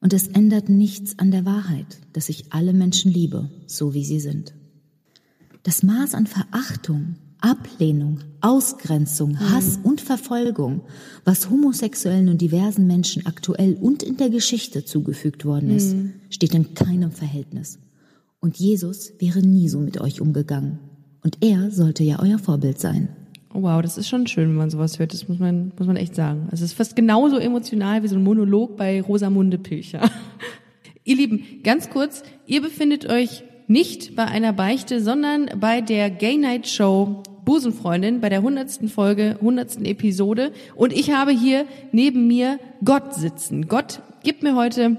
Und 0.00 0.12
es 0.12 0.28
ändert 0.28 0.68
nichts 0.68 1.18
an 1.18 1.30
der 1.30 1.46
Wahrheit, 1.46 1.86
dass 2.12 2.28
ich 2.28 2.52
alle 2.52 2.72
Menschen 2.74 3.10
liebe, 3.10 3.48
so 3.66 3.94
wie 3.94 4.04
sie 4.04 4.20
sind. 4.20 4.52
Das 5.64 5.82
Maß 5.82 6.14
an 6.14 6.26
Verachtung, 6.26 7.16
Ablehnung, 7.40 8.18
Ausgrenzung, 8.42 9.40
Hass 9.40 9.80
und 9.82 10.02
Verfolgung, 10.02 10.82
was 11.24 11.48
homosexuellen 11.48 12.28
und 12.28 12.42
diversen 12.42 12.86
Menschen 12.86 13.24
aktuell 13.24 13.78
und 13.80 14.02
in 14.02 14.18
der 14.18 14.28
Geschichte 14.28 14.84
zugefügt 14.84 15.46
worden 15.46 15.70
ist, 15.70 15.96
steht 16.28 16.52
in 16.54 16.74
keinem 16.74 17.12
Verhältnis. 17.12 17.78
Und 18.40 18.58
Jesus 18.58 19.14
wäre 19.18 19.40
nie 19.40 19.70
so 19.70 19.80
mit 19.80 19.98
euch 20.02 20.20
umgegangen. 20.20 20.80
Und 21.22 21.38
er 21.40 21.70
sollte 21.70 22.04
ja 22.04 22.18
euer 22.20 22.38
Vorbild 22.38 22.78
sein. 22.78 23.08
Oh 23.54 23.62
wow, 23.62 23.80
das 23.80 23.96
ist 23.96 24.08
schon 24.08 24.26
schön, 24.26 24.50
wenn 24.50 24.56
man 24.56 24.68
sowas 24.68 24.98
hört. 24.98 25.14
Das 25.14 25.28
muss 25.28 25.38
man, 25.38 25.72
muss 25.78 25.86
man 25.86 25.96
echt 25.96 26.14
sagen. 26.14 26.48
Es 26.52 26.60
ist 26.60 26.74
fast 26.74 26.94
genauso 26.94 27.38
emotional 27.38 28.02
wie 28.02 28.08
so 28.08 28.16
ein 28.16 28.22
Monolog 28.22 28.76
bei 28.76 29.00
Rosamunde 29.00 29.56
Pilcher. 29.56 30.10
ihr 31.04 31.16
Lieben, 31.16 31.62
ganz 31.62 31.88
kurz, 31.88 32.22
ihr 32.44 32.60
befindet 32.60 33.06
euch 33.06 33.44
nicht 33.66 34.14
bei 34.16 34.24
einer 34.24 34.52
Beichte, 34.52 35.00
sondern 35.00 35.50
bei 35.58 35.80
der 35.80 36.10
Gay 36.10 36.36
Night 36.36 36.68
Show 36.68 37.22
Busenfreundin, 37.44 38.20
bei 38.20 38.28
der 38.28 38.42
hundertsten 38.42 38.88
Folge, 38.88 39.36
hundertsten 39.40 39.84
Episode. 39.84 40.52
Und 40.74 40.92
ich 40.92 41.10
habe 41.10 41.30
hier 41.30 41.66
neben 41.92 42.26
mir 42.26 42.58
Gott 42.84 43.14
sitzen. 43.14 43.68
Gott 43.68 44.00
gibt 44.22 44.42
mir 44.42 44.56
heute 44.56 44.96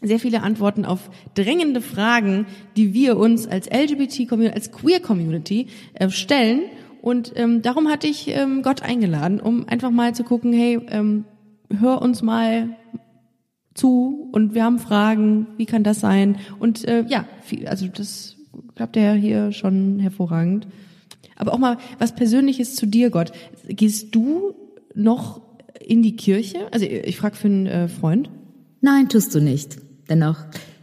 sehr 0.00 0.20
viele 0.20 0.42
Antworten 0.42 0.84
auf 0.84 1.10
drängende 1.34 1.80
Fragen, 1.80 2.46
die 2.76 2.94
wir 2.94 3.16
uns 3.16 3.46
als 3.46 3.68
LGBT-Community, 3.68 4.54
als 4.54 4.70
Queer-Community 4.70 5.68
äh, 5.94 6.10
stellen. 6.10 6.62
Und 7.00 7.32
ähm, 7.36 7.62
darum 7.62 7.88
hatte 7.88 8.06
ich 8.06 8.28
ähm, 8.28 8.62
Gott 8.62 8.82
eingeladen, 8.82 9.40
um 9.40 9.68
einfach 9.68 9.90
mal 9.90 10.14
zu 10.14 10.24
gucken, 10.24 10.52
hey, 10.52 10.80
ähm, 10.90 11.24
hör 11.80 12.02
uns 12.02 12.22
mal 12.22 12.76
zu 13.74 14.28
und 14.32 14.54
wir 14.54 14.64
haben 14.64 14.78
Fragen, 14.78 15.48
wie 15.56 15.66
kann 15.66 15.84
das 15.84 16.00
sein? 16.00 16.36
Und 16.58 16.86
äh, 16.86 17.04
ja, 17.08 17.26
viel, 17.42 17.66
also 17.66 17.86
das 17.88 18.36
klappt 18.74 18.96
ja 18.96 19.12
hier 19.12 19.52
schon 19.52 19.98
hervorragend. 19.98 20.66
Aber 21.36 21.52
auch 21.52 21.58
mal 21.58 21.78
was 21.98 22.14
Persönliches 22.14 22.76
zu 22.76 22.86
dir, 22.86 23.10
Gott. 23.10 23.32
Gehst 23.68 24.14
du 24.14 24.54
noch 24.94 25.42
in 25.80 26.02
die 26.02 26.16
Kirche? 26.16 26.72
Also 26.72 26.86
ich 26.86 27.16
frage 27.16 27.36
für 27.36 27.48
einen 27.48 27.66
äh, 27.66 27.88
Freund. 27.88 28.30
Nein, 28.80 29.08
tust 29.08 29.34
du 29.34 29.40
nicht. 29.40 29.78
Dennoch, 30.08 30.38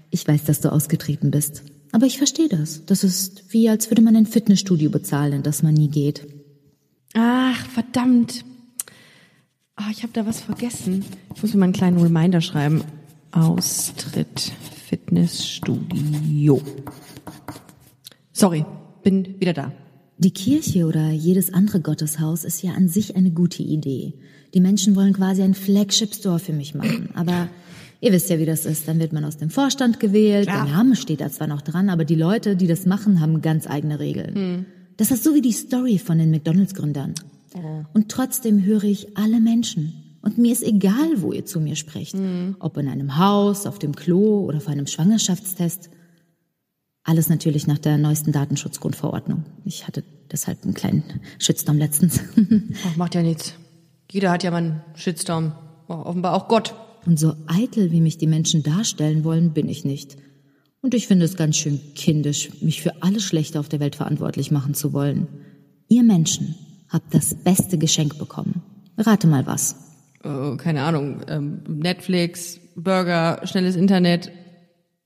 ich 0.10 0.27
weiß, 0.27 0.43
dass 0.43 0.60
du 0.62 0.71
ausgetreten 0.71 1.31
bist. 1.31 1.63
Aber 1.91 2.05
ich 2.05 2.17
verstehe 2.17 2.50
das. 2.50 2.86
Das 2.86 3.03
ist 3.03 3.53
wie, 3.53 3.69
als 3.69 3.89
würde 3.89 4.01
man 4.01 4.15
ein 4.15 4.25
Fitnessstudio 4.25 4.89
bezahlen, 4.89 5.33
in 5.33 5.43
das 5.43 5.63
man 5.63 5.74
nie 5.74 5.89
geht. 5.89 6.27
Ach, 7.13 7.65
verdammt. 7.67 8.45
Ah, 9.83 9.89
ich 9.91 10.03
habe 10.03 10.13
da 10.13 10.27
was 10.27 10.41
vergessen. 10.41 11.03
Ich 11.33 11.41
muss 11.41 11.53
mir 11.55 11.59
mal 11.59 11.63
einen 11.65 11.73
kleinen 11.73 11.97
Reminder 11.97 12.39
schreiben. 12.39 12.83
Austritt 13.31 14.51
Fitnessstudio. 14.85 16.61
Sorry, 18.31 18.63
bin 19.01 19.39
wieder 19.39 19.53
da. 19.53 19.71
Die 20.19 20.29
Kirche 20.29 20.85
oder 20.85 21.09
jedes 21.09 21.51
andere 21.51 21.81
Gotteshaus 21.81 22.43
ist 22.43 22.61
ja 22.61 22.73
an 22.73 22.89
sich 22.89 23.15
eine 23.15 23.31
gute 23.31 23.63
Idee. 23.63 24.13
Die 24.53 24.61
Menschen 24.61 24.95
wollen 24.95 25.13
quasi 25.13 25.41
einen 25.41 25.55
Flagship-Store 25.55 26.38
für 26.38 26.53
mich 26.53 26.75
machen. 26.75 27.09
Aber 27.15 27.50
ihr 28.01 28.11
wisst 28.11 28.29
ja, 28.29 28.38
wie 28.38 28.45
das 28.45 28.67
ist. 28.67 28.88
Dann 28.88 29.00
wird 29.00 29.13
man 29.13 29.25
aus 29.25 29.38
dem 29.38 29.50
Vorstand 29.50 30.00
gewählt. 30.00 30.47
Klar. 30.47 30.65
Der 30.65 30.75
Name 30.75 30.95
steht 30.95 31.21
da 31.21 31.31
zwar 31.31 31.47
noch 31.47 31.61
dran, 31.61 31.89
aber 31.89 32.05
die 32.05 32.13
Leute, 32.13 32.55
die 32.55 32.67
das 32.67 32.85
machen, 32.85 33.19
haben 33.19 33.41
ganz 33.41 33.65
eigene 33.65 34.00
Regeln. 34.00 34.67
Das 34.97 35.09
ist 35.09 35.23
so 35.23 35.33
wie 35.33 35.41
die 35.41 35.53
Story 35.53 35.97
von 35.97 36.19
den 36.19 36.29
McDonalds-Gründern. 36.29 37.15
Und 37.93 38.10
trotzdem 38.10 38.63
höre 38.63 38.84
ich 38.84 39.17
alle 39.17 39.39
Menschen. 39.39 40.17
Und 40.22 40.38
mir 40.38 40.51
ist 40.51 40.63
egal, 40.63 41.22
wo 41.22 41.31
ihr 41.31 41.46
zu 41.46 41.60
mir 41.60 41.75
sprecht. 41.75 42.15
Ob 42.60 42.77
in 42.77 42.88
einem 42.88 43.17
Haus, 43.17 43.65
auf 43.65 43.79
dem 43.79 43.96
Klo 43.96 44.46
oder 44.46 44.62
vor 44.62 44.72
einem 44.72 44.88
Schwangerschaftstest. 44.88 45.89
Alles 47.03 47.29
natürlich 47.29 47.65
nach 47.65 47.79
der 47.79 47.98
neuesten 47.98 48.31
Datenschutzgrundverordnung. 48.31 49.43
Ich 49.65 49.88
hatte 49.88 50.03
deshalb 50.31 50.63
einen 50.63 50.75
kleinen 50.75 51.03
Shitstorm 51.39 51.77
letztens. 51.77 52.22
Ach, 52.86 52.96
macht 52.96 53.15
ja 53.15 53.24
nichts. 53.24 53.55
Jeder 54.11 54.29
hat 54.29 54.44
ja 54.44 54.51
mal 54.51 54.57
einen 54.57 54.81
Shitstorm. 54.94 55.53
Oh, 55.87 55.94
offenbar 55.94 56.35
auch 56.35 56.48
Gott. 56.48 56.75
Und 57.05 57.18
so 57.20 57.33
eitel, 57.48 57.92
wie 57.92 58.01
mich 58.01 58.20
die 58.20 58.27
Menschen 58.27 58.61
darstellen 58.61 59.24
wollen, 59.24 59.53
bin 59.53 59.68
ich 59.68 59.83
nicht. 59.83 60.18
Und 60.81 60.94
ich 60.94 61.07
finde 61.07 61.25
es 61.25 61.35
ganz 61.35 61.57
schön 61.57 61.79
kindisch, 61.96 62.61
mich 62.61 62.81
für 62.81 63.01
alles 63.01 63.24
Schlechte 63.24 63.59
auf 63.59 63.70
der 63.70 63.79
Welt 63.79 63.96
verantwortlich 63.96 64.51
machen 64.51 64.75
zu 64.75 64.94
wollen. 64.94 65.27
Ihr 65.87 66.03
Menschen 66.03 66.55
habt 66.92 67.14
das 67.14 67.34
beste 67.36 67.77
Geschenk 67.77 68.18
bekommen. 68.18 68.62
Rate 68.98 69.27
mal 69.27 69.46
was. 69.48 69.75
Äh, 70.24 70.58
keine 70.58 70.84
Ahnung. 70.84 71.22
Ähm, 71.27 71.62
Netflix, 71.68 72.60
Burger, 72.75 73.42
schnelles 73.46 73.75
Internet. 73.75 74.32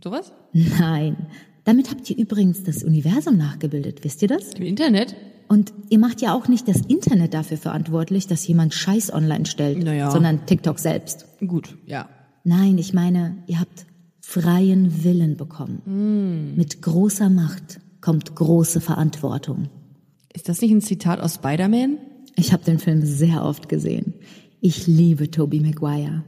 Sowas? 0.04 0.32
Nein. 0.54 1.16
Damit 1.64 1.90
habt 1.90 2.10
ihr 2.10 2.18
übrigens 2.18 2.64
das 2.64 2.84
Universum 2.84 3.38
nachgebildet, 3.38 4.04
wisst 4.04 4.22
ihr 4.22 4.28
das? 4.28 4.54
Im 4.54 4.64
Internet? 4.64 5.16
Und 5.48 5.74
ihr 5.90 6.00
macht 6.00 6.22
ja 6.22 6.34
auch 6.34 6.48
nicht 6.48 6.68
das 6.68 6.82
Internet 6.82 7.34
dafür 7.34 7.58
verantwortlich, 7.58 8.28
dass 8.28 8.48
jemand 8.48 8.74
Scheiß 8.74 9.14
online 9.14 9.46
stellt, 9.46 9.84
Naja. 9.84 10.12
sondern 10.12 10.46
TikTok 10.46 10.80
selbst. 10.80 11.26
Gut, 11.46 11.78
ja. 11.86 12.10
Nein, 12.44 12.78
ich 12.78 12.94
meine, 12.94 13.38
ihr 13.48 13.60
habt 13.60 13.86
freien 14.22 15.04
Willen 15.04 15.38
bekommen. 15.38 16.54
Mit 16.56 16.82
großer 16.82 17.30
Macht 17.30 17.80
kommt 18.02 18.36
große 18.36 18.82
Verantwortung. 18.82 19.70
Ist 20.36 20.50
das 20.50 20.62
nicht 20.62 20.72
ein 20.72 20.82
Zitat 20.82 21.22
aus 21.22 21.36
Spider-Man? 21.36 21.98
Ich 22.36 22.52
habe 22.52 22.66
den 22.66 22.78
Film 22.78 23.06
sehr 23.06 23.46
oft 23.46 23.70
gesehen. 23.70 24.16
Ich 24.60 24.86
liebe 24.86 25.32
Tobey 25.32 25.62
Maguire. 25.62 26.26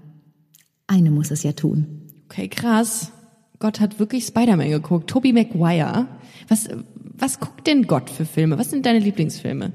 Eine 0.88 1.12
muss 1.12 1.30
es 1.30 1.44
ja 1.44 1.52
tun. 1.52 2.08
Okay, 2.26 2.48
krass. 2.48 3.12
Gott 3.60 3.82
hat 3.82 4.00
wirklich 4.00 4.26
Spider-Man 4.26 4.70
geguckt. 4.70 5.10
Tobey 5.10 5.34
Maguire. 5.34 6.08
Was, 6.48 6.70
was 7.18 7.42
guckt 7.42 7.68
denn 7.68 7.86
Gott 7.86 8.10
für 8.10 8.24
Filme? 8.24 8.58
Was 8.58 8.70
sind 8.70 8.86
deine 8.86 9.00
Lieblingsfilme? 9.00 9.74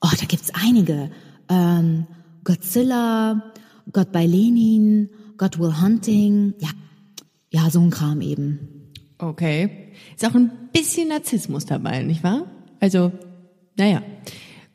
Oh, 0.00 0.10
da 0.18 0.26
gibt's 0.26 0.50
einige. 0.54 1.12
Ähm, 1.48 2.08
Godzilla, 2.42 3.52
Gott 3.92 4.10
bei 4.10 4.26
Lenin, 4.26 5.08
God 5.36 5.60
Will 5.60 5.80
Hunting. 5.80 6.54
Ja, 6.58 6.70
ja, 7.50 7.70
so 7.70 7.80
ein 7.80 7.90
Kram 7.90 8.22
eben. 8.22 8.58
Okay. 9.18 9.92
Ist 10.16 10.26
auch 10.26 10.34
ein 10.34 10.50
bisschen 10.72 11.10
Narzissmus 11.10 11.64
dabei, 11.64 12.02
nicht 12.02 12.24
wahr? 12.24 12.46
Also, 12.80 13.12
naja. 13.78 14.02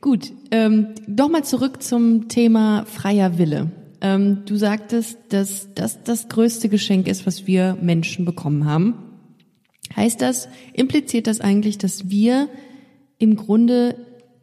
Gut, 0.02 0.34
ähm, 0.52 0.88
doch 1.08 1.30
mal 1.30 1.44
zurück 1.46 1.82
zum 1.84 2.28
Thema 2.28 2.86
freier 2.86 3.38
Wille. 3.38 3.72
Ähm, 4.02 4.44
du 4.46 4.58
sagtest, 4.58 5.18
dass 5.30 5.74
das 5.76 6.04
das 6.04 6.28
größte 6.28 6.68
Geschenk 6.68 7.08
ist, 7.08 7.26
was 7.26 7.48
wir 7.48 7.78
Menschen 7.82 8.26
bekommen 8.26 8.66
haben. 8.66 8.96
Heißt 9.96 10.22
das, 10.22 10.50
impliziert 10.74 11.28
das 11.28 11.40
eigentlich, 11.40 11.78
dass 11.78 12.10
wir 12.10 12.50
im 13.18 13.36
Grunde 13.36 13.96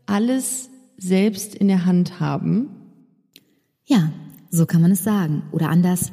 alles 0.06 0.70
selbst 0.96 1.54
in 1.54 1.68
der 1.68 1.84
Hand 1.84 2.20
haben? 2.20 2.70
Ja, 3.84 4.12
so 4.50 4.66
kann 4.66 4.80
man 4.80 4.92
es 4.92 5.04
sagen. 5.04 5.42
Oder 5.52 5.68
anders. 5.68 6.12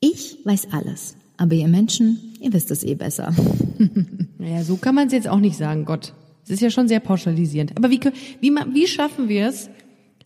Ich 0.00 0.38
weiß 0.44 0.68
alles. 0.72 1.16
Aber 1.36 1.54
ihr 1.54 1.68
Menschen, 1.68 2.18
ihr 2.40 2.52
wisst 2.52 2.70
es 2.70 2.84
eh 2.84 2.94
besser. 2.94 3.34
Naja, 4.38 4.64
so 4.64 4.76
kann 4.76 4.96
man 4.96 5.06
es 5.06 5.12
jetzt 5.12 5.28
auch 5.28 5.38
nicht 5.38 5.56
sagen, 5.56 5.84
Gott. 5.84 6.14
Es 6.44 6.50
ist 6.50 6.60
ja 6.60 6.70
schon 6.70 6.88
sehr 6.88 7.00
pauschalisierend. 7.00 7.76
Aber 7.76 7.90
wie, 7.90 8.00
wie, 8.40 8.50
wie 8.50 8.86
schaffen 8.86 9.28
wir 9.28 9.46
es, 9.46 9.70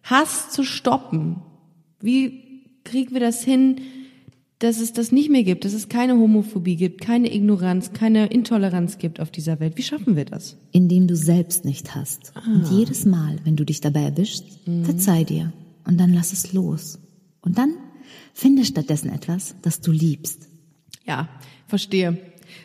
Hass 0.02 0.50
zu 0.50 0.64
stoppen? 0.64 1.36
Wie 2.00 2.62
kriegen 2.84 3.12
wir 3.12 3.20
das 3.20 3.42
hin, 3.42 3.80
dass 4.58 4.80
es 4.80 4.92
das 4.92 5.12
nicht 5.12 5.28
mehr 5.28 5.42
gibt, 5.42 5.64
dass 5.64 5.74
es 5.74 5.88
keine 5.88 6.14
Homophobie 6.14 6.76
gibt, 6.76 7.00
keine 7.00 7.34
Ignoranz, 7.34 7.92
keine 7.92 8.26
Intoleranz 8.28 8.98
gibt 8.98 9.20
auf 9.20 9.30
dieser 9.30 9.60
Welt? 9.60 9.76
Wie 9.76 9.82
schaffen 9.82 10.16
wir 10.16 10.24
das? 10.24 10.56
Indem 10.72 11.06
du 11.06 11.16
selbst 11.16 11.64
nicht 11.64 11.94
hast. 11.94 12.32
Und 12.46 12.70
jedes 12.70 13.04
Mal, 13.04 13.38
wenn 13.44 13.56
du 13.56 13.64
dich 13.64 13.80
dabei 13.80 14.02
erwischst, 14.02 14.44
verzeih 14.84 15.24
dir. 15.24 15.52
Und 15.84 15.98
dann 15.98 16.14
lass 16.14 16.32
es 16.32 16.52
los. 16.52 16.98
Und 17.42 17.58
dann 17.58 17.74
finde 18.32 18.64
stattdessen 18.64 19.10
etwas, 19.10 19.56
das 19.62 19.80
du 19.80 19.92
liebst. 19.92 20.48
Ja, 21.06 21.28
verstehe. 21.66 22.18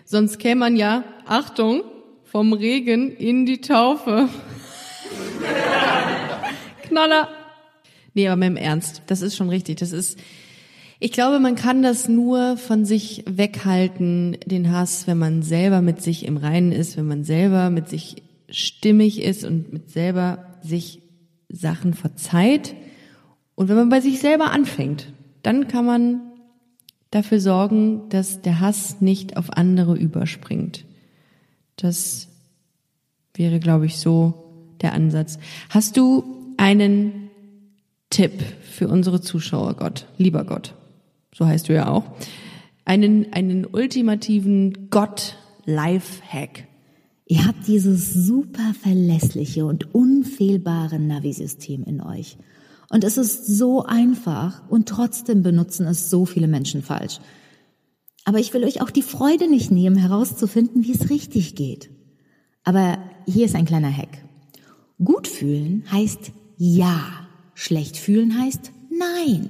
Sonst 0.06 0.40
käme 0.40 0.60
man 0.60 0.76
ja, 0.76 1.04
Achtung, 1.26 1.84
vom 2.32 2.54
Regen 2.54 3.12
in 3.12 3.46
die 3.46 3.60
Taufe. 3.60 4.30
Knaller. 6.84 7.28
Nee, 8.13 8.30
aber 8.30 8.41
dem 8.41 8.56
Ernst, 8.56 9.02
das 9.08 9.22
ist 9.22 9.36
schon 9.36 9.50
richtig. 9.50 9.80
Das 9.80 9.91
ist, 9.91 10.17
ich 11.02 11.12
glaube, 11.12 11.41
man 11.41 11.56
kann 11.56 11.84
das 11.84 12.08
nur 12.08 12.56
von 12.56 12.86
sich 12.86 13.26
weghalten, 13.28 14.38
den 14.46 14.72
Hass, 14.72 15.08
wenn 15.08 15.17
man 15.17 15.44
selber 15.44 15.82
mit 15.82 16.02
sich 16.02 16.26
im 16.26 16.38
Reinen 16.38 16.72
ist, 16.72 16.96
wenn 16.96 17.06
man 17.06 17.26
selber 17.26 17.70
mit 17.70 17.89
sich 17.89 18.24
stimmig 18.50 19.22
ist 19.22 19.44
und 19.44 19.74
mit 19.74 19.89
selber 19.89 20.46
sich 20.62 21.02
Sachen 21.50 21.94
verzeiht. 21.94 22.76
Und 23.56 23.67
wenn 23.67 23.76
man 23.76 23.89
bei 23.89 24.00
sich 24.00 24.20
selber 24.22 24.52
anfängt, 24.52 25.12
dann 25.44 25.67
kann 25.67 25.86
man 25.86 26.22
dafür 27.10 27.41
sorgen, 27.41 28.08
dass 28.08 28.41
der 28.41 28.62
Hass 28.62 29.02
nicht 29.02 29.36
auf 29.36 29.50
andere 29.52 29.98
überspringt. 29.98 30.86
Das 31.82 32.28
wäre, 33.34 33.60
glaube 33.60 33.88
ich, 33.88 33.98
so 33.98 34.76
der 34.82 34.94
Ansatz. 34.94 35.39
Hast 35.70 35.98
du 35.98 36.24
einen 36.58 37.32
Tipp 38.12 38.34
für 38.62 38.88
unsere 38.88 39.20
Zuschauer, 39.20 39.74
Gott, 39.74 40.06
lieber 40.17 40.44
Gott? 40.44 40.76
So 41.34 41.48
heißt 41.48 41.70
du 41.70 41.74
ja 41.74 41.88
auch. 41.88 42.04
einen, 42.86 43.34
einen 43.34 43.65
ultimativen 43.65 44.89
Gott-Life-Hack. 44.91 46.67
Ihr 47.26 47.48
habt 47.48 47.65
dieses 47.65 48.13
super 48.13 48.74
verlässliche 48.80 49.65
und 49.65 49.96
unfehlbare 49.96 51.00
Navi-System 51.00 51.84
in 51.84 52.02
euch. 52.02 52.38
Und 52.89 53.04
es 53.04 53.17
ist 53.17 53.48
so 53.48 53.86
einfach 53.86 54.62
und 54.70 54.88
trotzdem 54.88 55.41
benutzen 55.41 55.88
es 55.88 56.10
so 56.10 56.26
viele 56.26 56.48
Menschen 56.48 56.84
falsch. 56.84 57.20
Aber 58.25 58.39
ich 58.39 58.53
will 58.53 58.63
euch 58.63 58.81
auch 58.81 58.91
die 58.91 59.01
Freude 59.01 59.49
nicht 59.49 59.71
nehmen, 59.71 59.95
herauszufinden, 59.95 60.84
wie 60.84 60.93
es 60.93 61.10
richtig 61.10 61.55
geht. 61.55 61.89
Aber 62.63 62.99
hier 63.25 63.45
ist 63.45 63.55
ein 63.55 63.65
kleiner 63.65 63.95
Hack. 63.95 64.23
Gut 65.03 65.27
fühlen 65.27 65.84
heißt 65.91 66.31
ja. 66.57 67.01
Schlecht 67.53 67.97
fühlen 67.97 68.39
heißt 68.39 68.71
nein. 68.89 69.49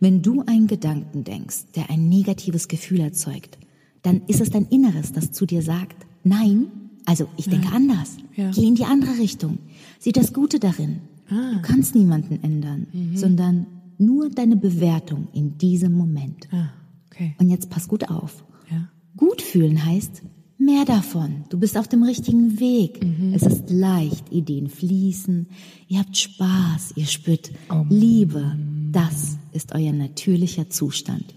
Wenn 0.00 0.22
du 0.22 0.42
einen 0.46 0.66
Gedanken 0.66 1.24
denkst, 1.24 1.72
der 1.74 1.90
ein 1.90 2.08
negatives 2.08 2.68
Gefühl 2.68 3.00
erzeugt, 3.00 3.58
dann 4.02 4.22
ist 4.26 4.40
es 4.40 4.50
dein 4.50 4.66
Inneres, 4.66 5.12
das 5.12 5.32
zu 5.32 5.46
dir 5.46 5.62
sagt, 5.62 6.06
nein, 6.24 6.66
also 7.06 7.26
ich 7.36 7.48
denke 7.48 7.68
anders. 7.68 8.16
Ja. 8.36 8.50
Geh 8.50 8.66
in 8.66 8.74
die 8.74 8.84
andere 8.84 9.18
Richtung. 9.18 9.58
Sieh 9.98 10.12
das 10.12 10.32
Gute 10.32 10.58
darin. 10.58 11.00
Du 11.28 11.62
kannst 11.62 11.94
niemanden 11.94 12.38
ändern, 12.42 12.86
sondern 13.14 13.66
nur 13.98 14.28
deine 14.30 14.56
Bewertung 14.56 15.28
in 15.32 15.56
diesem 15.56 15.92
Moment. 15.92 16.48
Ah, 16.52 16.68
okay. 17.14 17.34
Und 17.38 17.50
jetzt 17.50 17.70
pass 17.70 17.88
gut 17.88 18.08
auf. 18.10 18.44
Ja. 18.70 18.88
Gut 19.16 19.42
fühlen 19.42 19.84
heißt 19.84 20.22
mehr 20.58 20.84
davon. 20.84 21.44
Du 21.50 21.58
bist 21.58 21.76
auf 21.76 21.88
dem 21.88 22.02
richtigen 22.02 22.58
Weg. 22.58 23.04
Es 23.32 23.42
ist 23.42 23.70
leicht, 23.70 24.32
Ideen 24.32 24.68
fließen. 24.68 25.48
Ihr 25.88 25.98
habt 25.98 26.16
Spaß, 26.16 26.94
ihr 26.96 27.06
spürt 27.06 27.50
Liebe. 27.88 28.56
Das 28.90 29.38
ist 29.52 29.74
euer 29.74 29.92
natürlicher 29.92 30.70
Zustand. 30.70 31.34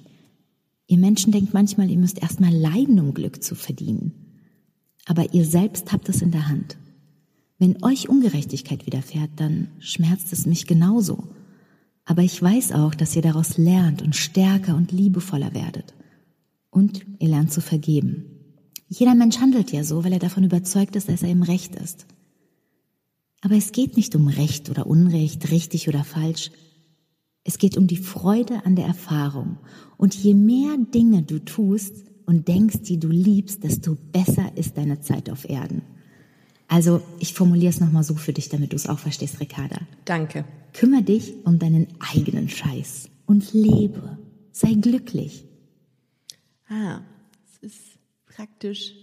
Ihr 0.88 0.98
Menschen 0.98 1.32
denkt 1.32 1.54
manchmal, 1.54 1.90
ihr 1.90 1.98
müsst 1.98 2.22
erstmal 2.22 2.54
leiden, 2.54 3.00
um 3.00 3.14
Glück 3.14 3.44
zu 3.44 3.56
verdienen. 3.56 4.14
Aber 5.06 5.34
ihr 5.34 5.46
selbst 5.46 5.92
habt 5.92 6.08
es 6.10 6.22
in 6.22 6.32
der 6.32 6.48
Hand. 6.48 6.78
Wenn 7.60 7.84
euch 7.84 8.08
Ungerechtigkeit 8.08 8.86
widerfährt, 8.86 9.32
dann 9.38 9.70
schmerzt 9.80 10.32
es 10.32 10.46
mich 10.46 10.68
genauso. 10.68 11.28
Aber 12.10 12.24
ich 12.24 12.42
weiß 12.42 12.72
auch, 12.72 12.96
dass 12.96 13.16
ihr 13.18 13.22
daraus 13.22 13.58
lernt 13.58 14.02
und 14.02 14.16
stärker 14.16 14.76
und 14.76 14.94
liebevoller 14.94 15.54
werdet. 15.54 15.94
Und 16.70 17.06
ihr 17.20 17.28
lernt 17.28 17.52
zu 17.52 17.60
vergeben. 17.60 18.26
Jeder 18.88 19.14
Mensch 19.14 19.40
handelt 19.40 19.74
ja 19.74 19.84
so, 19.84 20.06
weil 20.06 20.14
er 20.14 20.20
davon 20.20 20.46
überzeugt 20.46 20.96
ist, 20.96 21.10
dass 21.10 21.22
er 21.22 21.30
im 21.30 21.44
Recht 21.44 21.76
ist. 21.76 22.06
Aber 23.42 23.56
es 23.56 23.74
geht 23.74 23.98
nicht 23.98 24.16
um 24.16 24.30
Recht 24.30 24.70
oder 24.70 24.88
Unrecht, 24.88 25.52
richtig 25.52 25.90
oder 25.90 26.06
falsch. 26.06 26.50
Es 27.44 27.58
geht 27.58 27.76
um 27.76 27.88
die 27.88 27.98
Freude 27.98 28.66
an 28.66 28.78
der 28.78 28.86
Erfahrung. 28.86 29.58
Und 29.98 30.16
je 30.16 30.34
mehr 30.34 30.78
Dinge 30.78 31.24
du 31.24 31.44
tust 31.44 32.06
und 32.26 32.48
denkst, 32.48 32.84
die 32.84 33.02
du 33.02 33.10
liebst, 33.10 33.66
desto 33.66 33.96
besser 34.14 34.56
ist 34.56 34.78
deine 34.78 35.02
Zeit 35.02 35.30
auf 35.30 35.50
Erden. 35.50 35.82
Also, 36.68 37.02
ich 37.20 37.34
formuliere 37.34 37.70
es 37.70 37.80
nochmal 37.80 38.04
so 38.04 38.16
für 38.16 38.34
dich, 38.34 38.50
damit 38.50 38.74
du 38.74 38.76
es 38.76 38.88
auch 38.88 39.00
verstehst, 39.00 39.40
Ricarda. 39.40 39.80
Danke. 40.06 40.44
Kümmere 40.74 41.04
dich 41.04 41.34
um 41.46 41.60
deinen 41.60 41.88
eigenen 42.00 42.50
Scheiß 42.50 43.10
und 43.26 43.54
lebe. 43.54 44.18
Sei 44.52 44.74
glücklich. 44.74 45.46
Ah, 46.70 47.00
es 47.46 47.72
ist 47.72 47.82
praktisch. 48.26 48.94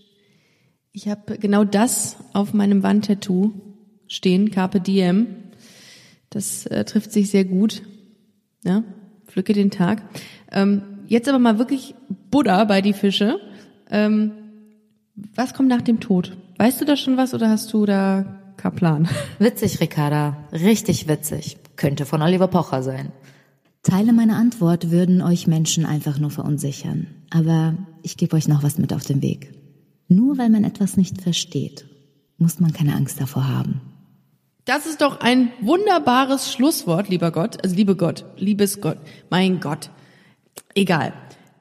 Ich 0.92 1.08
habe 1.08 1.38
genau 1.38 1.64
das 1.64 2.16
auf 2.34 2.52
meinem 2.52 2.82
Wandtattoo 2.82 3.52
stehen, 4.06 4.50
Carpe 4.50 4.80
Diem. 4.80 5.26
Das 6.30 6.66
äh, 6.66 6.84
trifft 6.84 7.12
sich 7.12 7.30
sehr 7.30 7.44
gut. 7.44 7.82
Ja, 8.62 8.84
pflücke 9.26 9.52
den 9.52 9.70
Tag. 9.70 10.02
Ähm, 10.52 10.82
jetzt 11.06 11.28
aber 11.28 11.38
mal 11.38 11.58
wirklich 11.58 11.94
Buddha 12.30 12.64
bei 12.64 12.82
die 12.82 12.92
Fische. 12.92 13.40
Ähm, 13.90 14.32
was 15.34 15.54
kommt 15.54 15.68
nach 15.68 15.82
dem 15.82 16.00
Tod? 16.00 16.36
Weißt 16.58 16.80
du 16.80 16.84
da 16.84 16.96
schon 16.96 17.16
was 17.16 17.34
oder 17.34 17.48
hast 17.48 17.72
du 17.72 17.84
da 17.84 18.24
keinen 18.56 18.76
Plan? 18.76 19.08
Witzig, 19.38 19.80
Ricarda. 19.80 20.36
Richtig 20.52 21.08
witzig. 21.08 21.58
Könnte 21.76 22.06
von 22.06 22.22
Oliver 22.22 22.48
Pocher 22.48 22.82
sein. 22.82 23.12
Teile 23.82 24.12
meiner 24.12 24.36
Antwort 24.36 24.90
würden 24.90 25.20
euch 25.20 25.46
Menschen 25.46 25.84
einfach 25.84 26.18
nur 26.18 26.30
verunsichern. 26.30 27.08
Aber 27.30 27.74
ich 28.02 28.16
gebe 28.16 28.36
euch 28.36 28.48
noch 28.48 28.62
was 28.62 28.78
mit 28.78 28.92
auf 28.92 29.04
den 29.04 29.20
Weg. 29.20 29.52
Nur 30.08 30.38
weil 30.38 30.48
man 30.48 30.64
etwas 30.64 30.96
nicht 30.96 31.20
versteht, 31.20 31.86
muss 32.38 32.60
man 32.60 32.72
keine 32.72 32.94
Angst 32.94 33.20
davor 33.20 33.48
haben. 33.48 33.80
Das 34.64 34.86
ist 34.86 35.02
doch 35.02 35.20
ein 35.20 35.50
wunderbares 35.60 36.50
Schlusswort, 36.50 37.08
lieber 37.08 37.30
Gott. 37.30 37.62
Also 37.62 37.76
liebe 37.76 37.96
Gott, 37.96 38.24
liebes 38.36 38.80
Gott, 38.80 38.98
mein 39.28 39.60
Gott. 39.60 39.90
Egal. 40.74 41.12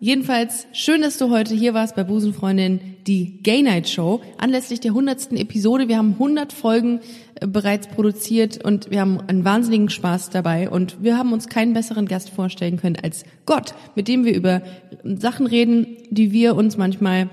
Jedenfalls 0.04 0.68
schön, 0.74 1.02
dass 1.02 1.18
du 1.18 1.30
heute 1.30 1.56
hier 1.56 1.74
warst 1.74 1.96
bei 1.96 2.04
Busenfreundin, 2.04 2.98
die 3.08 3.42
Gay 3.42 3.62
Night 3.62 3.88
Show, 3.88 4.20
anlässlich 4.38 4.82
der 4.82 4.94
hundertsten 4.94 5.38
Episode. 5.38 5.88
Wir 5.88 5.98
haben 5.98 6.12
100 6.12 6.52
Folgen 6.52 7.00
äh, 7.36 7.48
bereits 7.48 7.88
produziert 7.88 8.62
und 8.66 8.92
wir 8.92 9.00
haben 9.00 9.22
einen 9.22 9.46
wahnsinnigen 9.46 9.90
Spaß 9.90 10.30
dabei 10.30 10.70
und 10.70 11.02
wir 11.02 11.18
haben 11.18 11.32
uns 11.32 11.48
keinen 11.48 11.72
besseren 11.72 12.06
Gast 12.06 12.32
vorstellen 12.32 12.76
können 12.76 12.98
als 13.02 13.24
Gott, 13.46 13.76
mit 13.96 14.10
dem 14.10 14.26
wir 14.26 14.36
über 14.36 14.62
Sachen 15.06 15.48
reden, 15.48 15.96
die 16.10 16.34
wir 16.34 16.58
uns 16.58 16.76
manchmal 16.76 17.30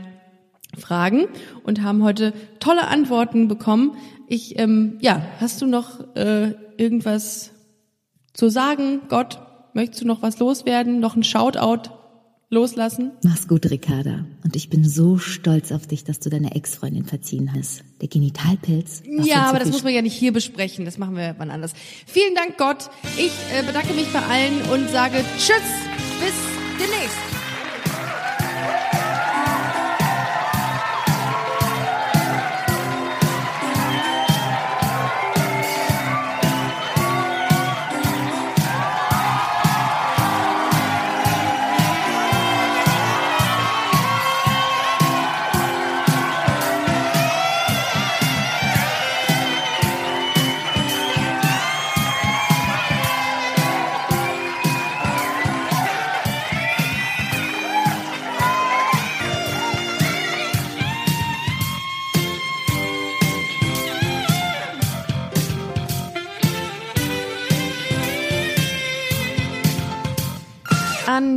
fragen 0.79 1.27
und 1.65 1.83
haben 1.83 2.05
heute 2.05 2.33
tolle 2.61 2.87
Antworten 2.87 3.49
bekommen. 3.49 3.97
Ich, 4.29 4.61
ähm, 4.61 4.97
ja, 5.01 5.23
hast 5.41 5.61
du 5.61 5.67
noch 5.67 6.15
äh, 6.15 6.53
irgendwas 6.77 7.51
zu 8.33 8.49
sagen, 8.49 9.01
Gott? 9.09 9.41
Möchtest 9.75 10.03
du 10.03 10.07
noch 10.07 10.23
was 10.23 10.39
loswerden? 10.39 11.01
Noch 11.01 11.17
ein 11.17 11.25
Shoutout 11.25 12.00
loslassen? 12.51 13.13
Mach's 13.25 13.49
gut, 13.49 13.71
Ricarda. 13.71 14.27
Und 14.45 14.57
ich 14.57 14.69
bin 14.69 14.87
so 14.87 15.19
stolz 15.19 15.73
auf 15.73 15.87
dich, 15.87 16.05
dass 16.05 16.19
du 16.19 16.31
deine 16.31 16.55
Ex-Freundin 16.55 17.05
verziehen 17.05 17.53
hast. 17.57 17.85
Der 18.01 18.09
Genitalpilz. 18.09 19.03
Ja, 19.07 19.47
aber 19.47 19.61
das 19.61 19.71
muss 19.71 19.85
man 19.85 19.95
ja 19.95 20.03
nicht 20.03 20.15
hier 20.15 20.33
besprechen. 20.33 20.85
Das 20.85 20.99
machen 20.99 21.17
wir 21.17 21.37
wann 21.39 21.51
anders. 21.51 21.73
Vielen 22.07 22.35
Dank, 22.35 22.59
Gott. 22.59 22.91
Ich 23.17 23.33
äh, 23.57 23.63
bedanke 23.65 23.95
mich 23.95 24.13
bei 24.13 24.21
allen 24.21 24.61
und 24.73 24.91
sage 24.91 25.25
Tschüss. 25.39 25.63
Bis 26.21 26.35
demnächst. 26.79 27.30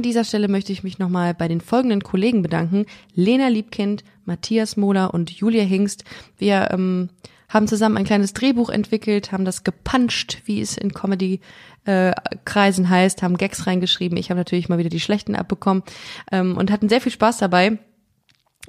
Dieser 0.03 0.23
Stelle 0.23 0.47
möchte 0.47 0.71
ich 0.71 0.83
mich 0.83 0.99
nochmal 0.99 1.33
bei 1.33 1.47
den 1.47 1.61
folgenden 1.61 2.03
Kollegen 2.03 2.41
bedanken. 2.41 2.85
Lena 3.15 3.47
Liebkind, 3.47 4.03
Matthias 4.25 4.77
Mohler 4.77 5.13
und 5.13 5.31
Julia 5.31 5.63
Hingst. 5.63 6.03
Wir 6.37 6.69
ähm, 6.71 7.09
haben 7.49 7.67
zusammen 7.67 7.97
ein 7.97 8.05
kleines 8.05 8.33
Drehbuch 8.33 8.69
entwickelt, 8.69 9.31
haben 9.31 9.45
das 9.45 9.63
gepuncht, 9.63 10.41
wie 10.45 10.61
es 10.61 10.77
in 10.77 10.93
Comedy-Kreisen 10.93 12.89
heißt, 12.89 13.21
haben 13.21 13.37
Gags 13.37 13.67
reingeschrieben. 13.67 14.17
Ich 14.17 14.29
habe 14.29 14.39
natürlich 14.39 14.69
mal 14.69 14.77
wieder 14.77 14.89
die 14.89 14.99
schlechten 14.99 15.35
abbekommen 15.35 15.83
ähm, 16.31 16.57
und 16.57 16.71
hatten 16.71 16.89
sehr 16.89 17.01
viel 17.01 17.11
Spaß 17.11 17.37
dabei. 17.37 17.77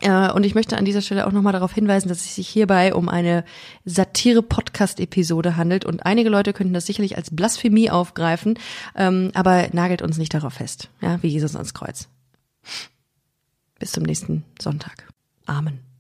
Äh, 0.01 0.31
Und 0.33 0.45
ich 0.45 0.55
möchte 0.55 0.77
an 0.77 0.85
dieser 0.85 1.03
Stelle 1.03 1.27
auch 1.27 1.33
nochmal 1.33 1.53
darauf 1.53 1.73
hinweisen, 1.73 2.09
dass 2.09 2.19
es 2.19 2.35
sich 2.35 2.49
hierbei 2.49 2.95
um 2.95 3.09
eine 3.09 3.45
Satire-Podcast-Episode 3.85 5.57
handelt. 5.57 5.85
Und 5.85 6.05
einige 6.05 6.31
Leute 6.31 6.53
könnten 6.53 6.75
das 6.75 6.87
sicherlich 6.87 7.17
als 7.17 7.35
Blasphemie 7.35 7.91
aufgreifen, 7.91 8.59
ähm, 8.97 9.31
aber 9.35 9.69
nagelt 9.73 10.03
uns 10.03 10.19
nicht 10.19 10.35
darauf 10.35 10.55
fest, 10.55 10.91
ja, 11.01 11.23
wie 11.23 11.29
Jesus 11.29 11.55
ans 11.57 11.75
Kreuz. 11.75 12.09
Bis 13.79 13.93
zum 13.93 14.05
nächsten 14.05 14.45
Sonntag. 14.61 15.09
Amen. 15.47 15.94